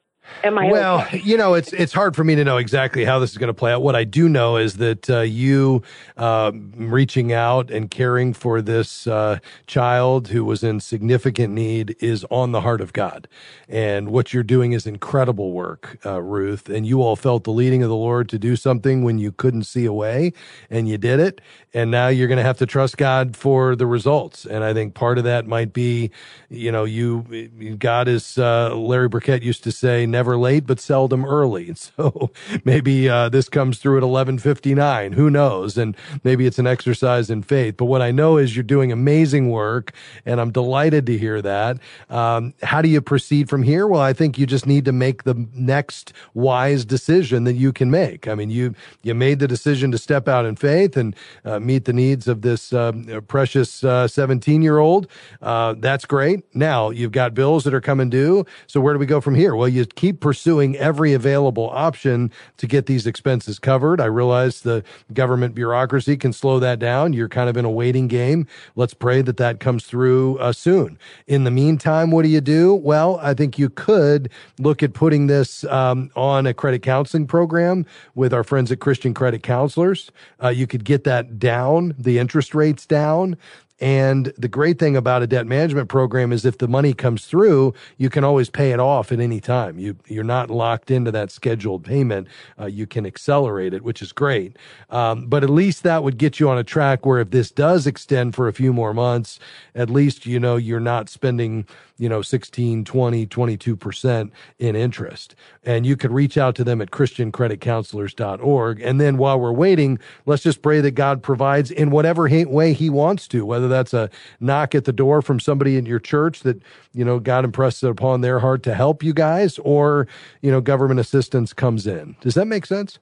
am 0.44 0.58
I 0.58 0.70
well, 0.70 1.00
okay? 1.02 1.20
you 1.20 1.36
know, 1.36 1.54
it's 1.54 1.72
it's 1.72 1.92
hard 1.92 2.14
for 2.14 2.24
me 2.24 2.34
to 2.34 2.44
know 2.44 2.56
exactly 2.56 3.04
how 3.04 3.18
this 3.18 3.30
is 3.30 3.38
going 3.38 3.48
to 3.48 3.54
play 3.54 3.72
out. 3.72 3.82
What 3.82 3.96
I 3.96 4.04
do 4.04 4.28
know 4.28 4.56
is 4.56 4.76
that 4.76 5.08
uh, 5.10 5.20
you 5.20 5.82
uh, 6.16 6.52
reaching 6.76 7.32
out 7.32 7.70
and 7.70 7.90
caring 7.90 8.32
for 8.32 8.62
this 8.62 9.06
uh, 9.06 9.38
child 9.66 10.28
who 10.28 10.44
was 10.44 10.62
in 10.62 10.80
significant 10.80 11.54
need 11.54 11.96
is 12.00 12.24
on 12.30 12.52
the 12.52 12.60
heart 12.60 12.80
of 12.80 12.92
God, 12.92 13.28
and 13.68 14.10
what 14.10 14.32
you're 14.32 14.42
doing 14.42 14.72
is 14.72 14.86
incredible 14.86 15.52
work, 15.52 15.98
uh, 16.04 16.20
Ruth. 16.20 16.68
And 16.68 16.86
you 16.86 17.02
all 17.02 17.16
felt 17.16 17.44
the 17.44 17.52
leading 17.52 17.82
of 17.82 17.88
the 17.88 17.96
Lord 17.96 18.28
to 18.30 18.38
do 18.38 18.56
something 18.56 19.02
when 19.04 19.18
you 19.18 19.32
couldn't 19.32 19.64
see 19.64 19.84
a 19.84 19.92
way, 19.92 20.32
and 20.70 20.88
you 20.88 20.98
did 20.98 21.20
it. 21.20 21.40
And 21.74 21.90
now 21.90 22.08
you're 22.08 22.28
going 22.28 22.38
to 22.38 22.44
have 22.44 22.58
to 22.58 22.66
trust 22.66 22.96
God 22.96 23.36
for 23.36 23.76
the 23.76 23.86
results. 23.86 24.46
And 24.46 24.64
I 24.64 24.72
think 24.72 24.94
part 24.94 25.18
of 25.18 25.24
that 25.24 25.46
might 25.46 25.72
be, 25.72 26.10
you 26.48 26.72
know, 26.72 26.84
you 26.84 27.76
God 27.78 28.08
is 28.08 28.38
uh, 28.38 28.74
Larry 28.74 29.08
Burkett 29.08 29.42
used 29.42 29.64
to 29.64 29.72
say, 29.72 30.06
never 30.18 30.36
late 30.36 30.66
but 30.66 30.80
seldom 30.80 31.24
early. 31.24 31.74
So 31.98 32.30
maybe 32.64 33.08
uh, 33.08 33.28
this 33.28 33.48
comes 33.48 33.78
through 33.78 33.98
at 33.98 34.02
11:59. 34.02 35.14
Who 35.14 35.30
knows? 35.30 35.76
And 35.78 35.96
maybe 36.22 36.46
it's 36.46 36.58
an 36.58 36.66
exercise 36.66 37.30
in 37.30 37.42
faith. 37.42 37.76
But 37.76 37.86
what 37.86 38.02
I 38.02 38.10
know 38.10 38.36
is 38.36 38.54
you're 38.54 38.62
doing 38.62 38.92
amazing 38.92 39.50
work, 39.50 39.92
and 40.24 40.40
I'm 40.40 40.50
delighted 40.50 41.06
to 41.06 41.18
hear 41.18 41.40
that. 41.42 41.78
Um, 42.10 42.54
how 42.62 42.82
do 42.82 42.88
you 42.88 43.00
proceed 43.00 43.48
from 43.48 43.62
here? 43.62 43.86
Well, 43.86 44.00
I 44.00 44.12
think 44.12 44.38
you 44.38 44.46
just 44.46 44.66
need 44.66 44.84
to 44.84 44.92
make 44.92 45.24
the 45.24 45.34
next 45.54 46.12
wise 46.34 46.84
decision 46.84 47.44
that 47.44 47.54
you 47.54 47.72
can 47.72 47.90
make. 47.90 48.28
I 48.28 48.34
mean, 48.34 48.50
you 48.50 48.74
you 49.02 49.14
made 49.14 49.38
the 49.38 49.48
decision 49.48 49.90
to 49.92 49.98
step 49.98 50.28
out 50.28 50.44
in 50.44 50.56
faith 50.56 50.96
and 50.96 51.16
uh, 51.44 51.58
meet 51.58 51.84
the 51.84 51.92
needs 51.92 52.28
of 52.28 52.42
this 52.42 52.72
um, 52.72 53.06
precious 53.28 53.70
17 53.70 54.62
year 54.62 54.78
old. 54.78 55.08
Uh, 55.42 55.74
that's 55.78 56.04
great. 56.04 56.44
Now 56.54 56.90
you've 56.90 57.12
got 57.12 57.34
bills 57.34 57.64
that 57.64 57.74
are 57.74 57.80
coming 57.80 58.10
due. 58.10 58.44
So 58.66 58.80
where 58.80 58.94
do 58.94 59.00
we 59.00 59.06
go 59.06 59.20
from 59.20 59.34
here? 59.34 59.54
Well, 59.56 59.68
you 59.68 59.84
keep 59.98 60.20
pursuing 60.20 60.76
every 60.76 61.12
available 61.12 61.68
option 61.70 62.30
to 62.56 62.68
get 62.68 62.86
these 62.86 63.04
expenses 63.04 63.58
covered. 63.58 64.00
I 64.00 64.04
realize 64.04 64.60
the 64.60 64.84
government 65.12 65.56
bureaucracy 65.56 66.16
can 66.16 66.32
slow 66.32 66.60
that 66.60 66.78
down. 66.78 67.14
You're 67.14 67.28
kind 67.28 67.50
of 67.50 67.56
in 67.56 67.64
a 67.64 67.70
waiting 67.70 68.06
game. 68.06 68.46
Let's 68.76 68.94
pray 68.94 69.22
that 69.22 69.38
that 69.38 69.58
comes 69.58 69.86
through 69.86 70.38
uh, 70.38 70.52
soon. 70.52 71.00
In 71.26 71.42
the 71.42 71.50
meantime, 71.50 72.12
what 72.12 72.22
do 72.22 72.28
you 72.28 72.40
do? 72.40 72.76
Well, 72.76 73.18
I 73.20 73.34
think 73.34 73.58
you 73.58 73.70
could 73.70 74.30
look 74.60 74.84
at 74.84 74.94
putting 74.94 75.26
this 75.26 75.64
um, 75.64 76.12
on 76.14 76.46
a 76.46 76.54
credit 76.54 76.82
counseling 76.82 77.26
program 77.26 77.84
with 78.14 78.32
our 78.32 78.44
friends 78.44 78.70
at 78.70 78.78
Christian 78.78 79.14
Credit 79.14 79.42
Counselors. 79.42 80.12
Uh, 80.40 80.50
you 80.50 80.68
could 80.68 80.84
get 80.84 81.02
that 81.04 81.40
down, 81.40 81.92
the 81.98 82.20
interest 82.20 82.54
rates 82.54 82.86
down. 82.86 83.36
And 83.80 84.32
the 84.36 84.48
great 84.48 84.78
thing 84.78 84.96
about 84.96 85.22
a 85.22 85.26
debt 85.26 85.46
management 85.46 85.88
program 85.88 86.32
is 86.32 86.44
if 86.44 86.58
the 86.58 86.66
money 86.66 86.92
comes 86.92 87.26
through, 87.26 87.74
you 87.96 88.10
can 88.10 88.24
always 88.24 88.50
pay 88.50 88.72
it 88.72 88.80
off 88.80 89.12
at 89.12 89.20
any 89.20 89.40
time. 89.40 89.78
You, 89.78 89.96
you're 90.06 90.24
not 90.24 90.50
locked 90.50 90.90
into 90.90 91.12
that 91.12 91.30
scheduled 91.30 91.84
payment. 91.84 92.26
Uh, 92.58 92.66
you 92.66 92.86
can 92.86 93.06
accelerate 93.06 93.72
it, 93.74 93.82
which 93.82 94.02
is 94.02 94.12
great. 94.12 94.56
Um, 94.90 95.26
but 95.26 95.44
at 95.44 95.50
least 95.50 95.84
that 95.84 96.02
would 96.02 96.18
get 96.18 96.40
you 96.40 96.50
on 96.50 96.58
a 96.58 96.64
track 96.64 97.06
where 97.06 97.20
if 97.20 97.30
this 97.30 97.50
does 97.50 97.86
extend 97.86 98.34
for 98.34 98.48
a 98.48 98.52
few 98.52 98.72
more 98.72 98.92
months, 98.92 99.38
at 99.74 99.90
least, 99.90 100.26
you 100.26 100.40
know, 100.40 100.56
you're 100.56 100.80
not 100.80 101.08
spending, 101.08 101.64
you 101.98 102.08
know, 102.08 102.20
16, 102.20 102.84
20, 102.84 103.26
22% 103.26 104.30
in 104.58 104.74
interest. 104.74 105.36
And 105.62 105.86
you 105.86 105.96
could 105.96 106.10
reach 106.10 106.36
out 106.36 106.56
to 106.56 106.64
them 106.64 106.80
at 106.80 106.90
christiancreditcounselors.org. 106.90 108.80
And 108.80 109.00
then 109.00 109.18
while 109.18 109.38
we're 109.38 109.52
waiting, 109.52 109.98
let's 110.26 110.42
just 110.42 110.62
pray 110.62 110.80
that 110.80 110.92
God 110.92 111.22
provides 111.22 111.70
in 111.70 111.90
whatever 111.90 112.28
way 112.28 112.72
he 112.72 112.90
wants 112.90 113.28
to, 113.28 113.46
whether 113.46 113.67
that's 113.68 113.94
a 113.94 114.10
knock 114.40 114.74
at 114.74 114.84
the 114.84 114.92
door 114.92 115.22
from 115.22 115.40
somebody 115.40 115.76
in 115.76 115.86
your 115.86 115.98
church 115.98 116.40
that, 116.40 116.62
you 116.92 117.04
know, 117.04 117.18
God 117.18 117.44
impressed 117.44 117.82
upon 117.82 118.20
their 118.20 118.38
heart 118.38 118.62
to 118.64 118.74
help 118.74 119.02
you 119.02 119.12
guys 119.12 119.58
or, 119.60 120.08
you 120.42 120.50
know, 120.50 120.60
government 120.60 121.00
assistance 121.00 121.52
comes 121.52 121.86
in. 121.86 122.16
Does 122.20 122.34
that 122.34 122.46
make 122.46 122.66
sense? 122.66 122.98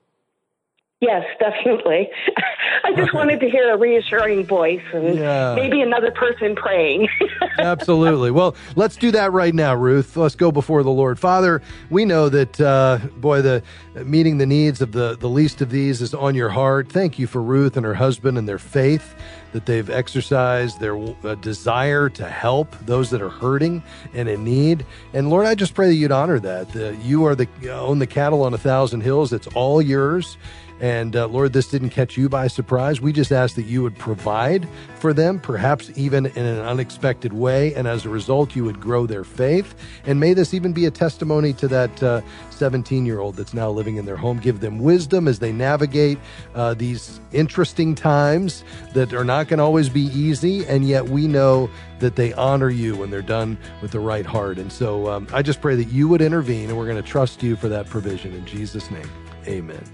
Yes, 1.02 1.24
definitely. 1.38 2.08
I 2.84 2.92
just 2.96 3.12
wanted 3.14 3.40
to 3.40 3.50
hear 3.50 3.72
a 3.72 3.76
reassuring 3.76 4.46
voice 4.46 4.80
and 4.94 5.18
Yeah. 5.18 5.54
maybe 5.54 5.82
another 5.82 6.10
person 6.10 6.54
praying. 6.56 7.08
Absolutely. 7.58 8.30
Well, 8.30 8.56
let's 8.76 8.96
do 8.96 9.10
that 9.10 9.30
right 9.32 9.54
now, 9.54 9.74
Ruth. 9.74 10.16
Let's 10.16 10.34
go 10.34 10.50
before 10.50 10.82
the 10.82 10.90
Lord. 10.90 11.18
Father, 11.18 11.60
we 11.90 12.06
know 12.06 12.30
that, 12.30 12.58
uh, 12.60 12.98
boy, 13.18 13.42
the 13.42 13.62
meeting 14.04 14.38
the 14.38 14.46
needs 14.46 14.80
of 14.80 14.92
the, 14.92 15.16
the 15.20 15.28
least 15.28 15.60
of 15.60 15.68
these 15.70 16.00
is 16.00 16.14
on 16.14 16.34
your 16.34 16.48
heart. 16.48 16.90
Thank 16.90 17.18
you 17.18 17.26
for 17.26 17.42
Ruth 17.42 17.76
and 17.76 17.84
her 17.84 17.94
husband 17.94 18.38
and 18.38 18.48
their 18.48 18.58
faith 18.58 19.14
that 19.52 19.66
they've 19.66 19.88
exercised 19.90 20.80
their 20.80 20.96
uh, 21.24 21.34
desire 21.36 22.08
to 22.10 22.26
help 22.28 22.74
those 22.86 23.10
that 23.10 23.20
are 23.22 23.28
hurting 23.30 23.82
and 24.14 24.28
in 24.30 24.44
need. 24.44 24.84
And 25.12 25.28
Lord, 25.28 25.46
I 25.46 25.54
just 25.54 25.74
pray 25.74 25.88
that 25.88 25.94
you'd 25.94 26.12
honor 26.12 26.38
that. 26.40 26.70
that 26.72 26.98
you 27.02 27.24
are 27.26 27.34
the 27.34 27.48
own 27.70 27.98
the 27.98 28.06
cattle 28.06 28.42
on 28.42 28.54
a 28.54 28.58
thousand 28.58 29.02
hills. 29.02 29.32
It's 29.34 29.46
all 29.48 29.80
yours. 29.82 30.38
And 30.80 31.16
uh, 31.16 31.26
Lord, 31.26 31.52
this 31.52 31.68
didn't 31.68 31.90
catch 31.90 32.16
you 32.16 32.28
by 32.28 32.48
surprise. 32.48 33.00
We 33.00 33.12
just 33.12 33.32
ask 33.32 33.54
that 33.56 33.62
you 33.62 33.82
would 33.82 33.96
provide 33.96 34.68
for 34.96 35.14
them, 35.14 35.40
perhaps 35.40 35.90
even 35.96 36.26
in 36.26 36.44
an 36.44 36.60
unexpected 36.60 37.32
way. 37.32 37.74
And 37.74 37.88
as 37.88 38.04
a 38.04 38.10
result, 38.10 38.54
you 38.54 38.64
would 38.64 38.80
grow 38.80 39.06
their 39.06 39.24
faith. 39.24 39.74
And 40.04 40.20
may 40.20 40.34
this 40.34 40.52
even 40.52 40.72
be 40.72 40.84
a 40.84 40.90
testimony 40.90 41.54
to 41.54 41.68
that 41.68 42.24
17 42.50 43.02
uh, 43.02 43.06
year 43.06 43.20
old 43.20 43.36
that's 43.36 43.54
now 43.54 43.70
living 43.70 43.96
in 43.96 44.04
their 44.04 44.16
home. 44.16 44.38
Give 44.38 44.60
them 44.60 44.78
wisdom 44.78 45.28
as 45.28 45.38
they 45.38 45.52
navigate 45.52 46.18
uh, 46.54 46.74
these 46.74 47.20
interesting 47.32 47.94
times 47.94 48.62
that 48.92 49.14
are 49.14 49.24
not 49.24 49.48
going 49.48 49.58
to 49.58 49.64
always 49.64 49.88
be 49.88 50.04
easy. 50.06 50.66
And 50.66 50.86
yet 50.86 51.08
we 51.08 51.26
know 51.26 51.70
that 52.00 52.16
they 52.16 52.34
honor 52.34 52.68
you 52.68 52.96
when 52.96 53.10
they're 53.10 53.22
done 53.22 53.56
with 53.80 53.92
the 53.92 54.00
right 54.00 54.26
heart. 54.26 54.58
And 54.58 54.70
so 54.70 55.08
um, 55.10 55.26
I 55.32 55.40
just 55.40 55.62
pray 55.62 55.76
that 55.76 55.84
you 55.84 56.08
would 56.08 56.20
intervene, 56.20 56.68
and 56.68 56.76
we're 56.76 56.86
going 56.86 57.02
to 57.02 57.08
trust 57.08 57.42
you 57.42 57.56
for 57.56 57.70
that 57.70 57.86
provision 57.86 58.34
in 58.34 58.44
Jesus' 58.44 58.90
name. 58.90 59.08
Amen. 59.46 59.84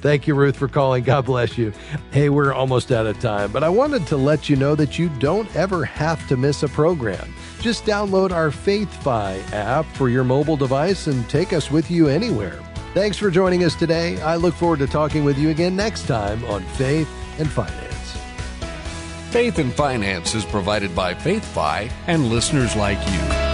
Thank 0.00 0.26
you, 0.26 0.34
Ruth, 0.34 0.56
for 0.56 0.68
calling. 0.68 1.04
God 1.04 1.26
bless 1.26 1.58
you. 1.58 1.72
Hey, 2.10 2.28
we're 2.28 2.52
almost 2.52 2.90
out 2.92 3.06
of 3.06 3.18
time, 3.20 3.52
but 3.52 3.62
I 3.62 3.68
wanted 3.68 4.06
to 4.08 4.16
let 4.16 4.48
you 4.48 4.56
know 4.56 4.74
that 4.74 4.98
you 4.98 5.08
don't 5.18 5.54
ever 5.54 5.84
have 5.84 6.26
to 6.28 6.36
miss 6.36 6.62
a 6.62 6.68
program. 6.68 7.34
Just 7.60 7.84
download 7.84 8.32
our 8.32 8.50
FaithFi 8.50 9.52
app 9.52 9.86
for 9.94 10.08
your 10.08 10.24
mobile 10.24 10.56
device 10.56 11.06
and 11.06 11.28
take 11.28 11.52
us 11.52 11.70
with 11.70 11.90
you 11.90 12.08
anywhere. 12.08 12.58
Thanks 12.94 13.16
for 13.16 13.30
joining 13.30 13.64
us 13.64 13.74
today. 13.74 14.20
I 14.20 14.36
look 14.36 14.54
forward 14.54 14.80
to 14.80 14.86
talking 14.86 15.24
with 15.24 15.38
you 15.38 15.50
again 15.50 15.76
next 15.76 16.06
time 16.06 16.44
on 16.44 16.62
Faith 16.62 17.08
and 17.38 17.50
Finance. 17.50 17.92
Faith 19.30 19.58
and 19.58 19.72
Finance 19.72 20.34
is 20.34 20.44
provided 20.44 20.94
by 20.94 21.14
FaithFi 21.14 21.90
and 22.06 22.26
listeners 22.26 22.76
like 22.76 22.98
you. 23.10 23.51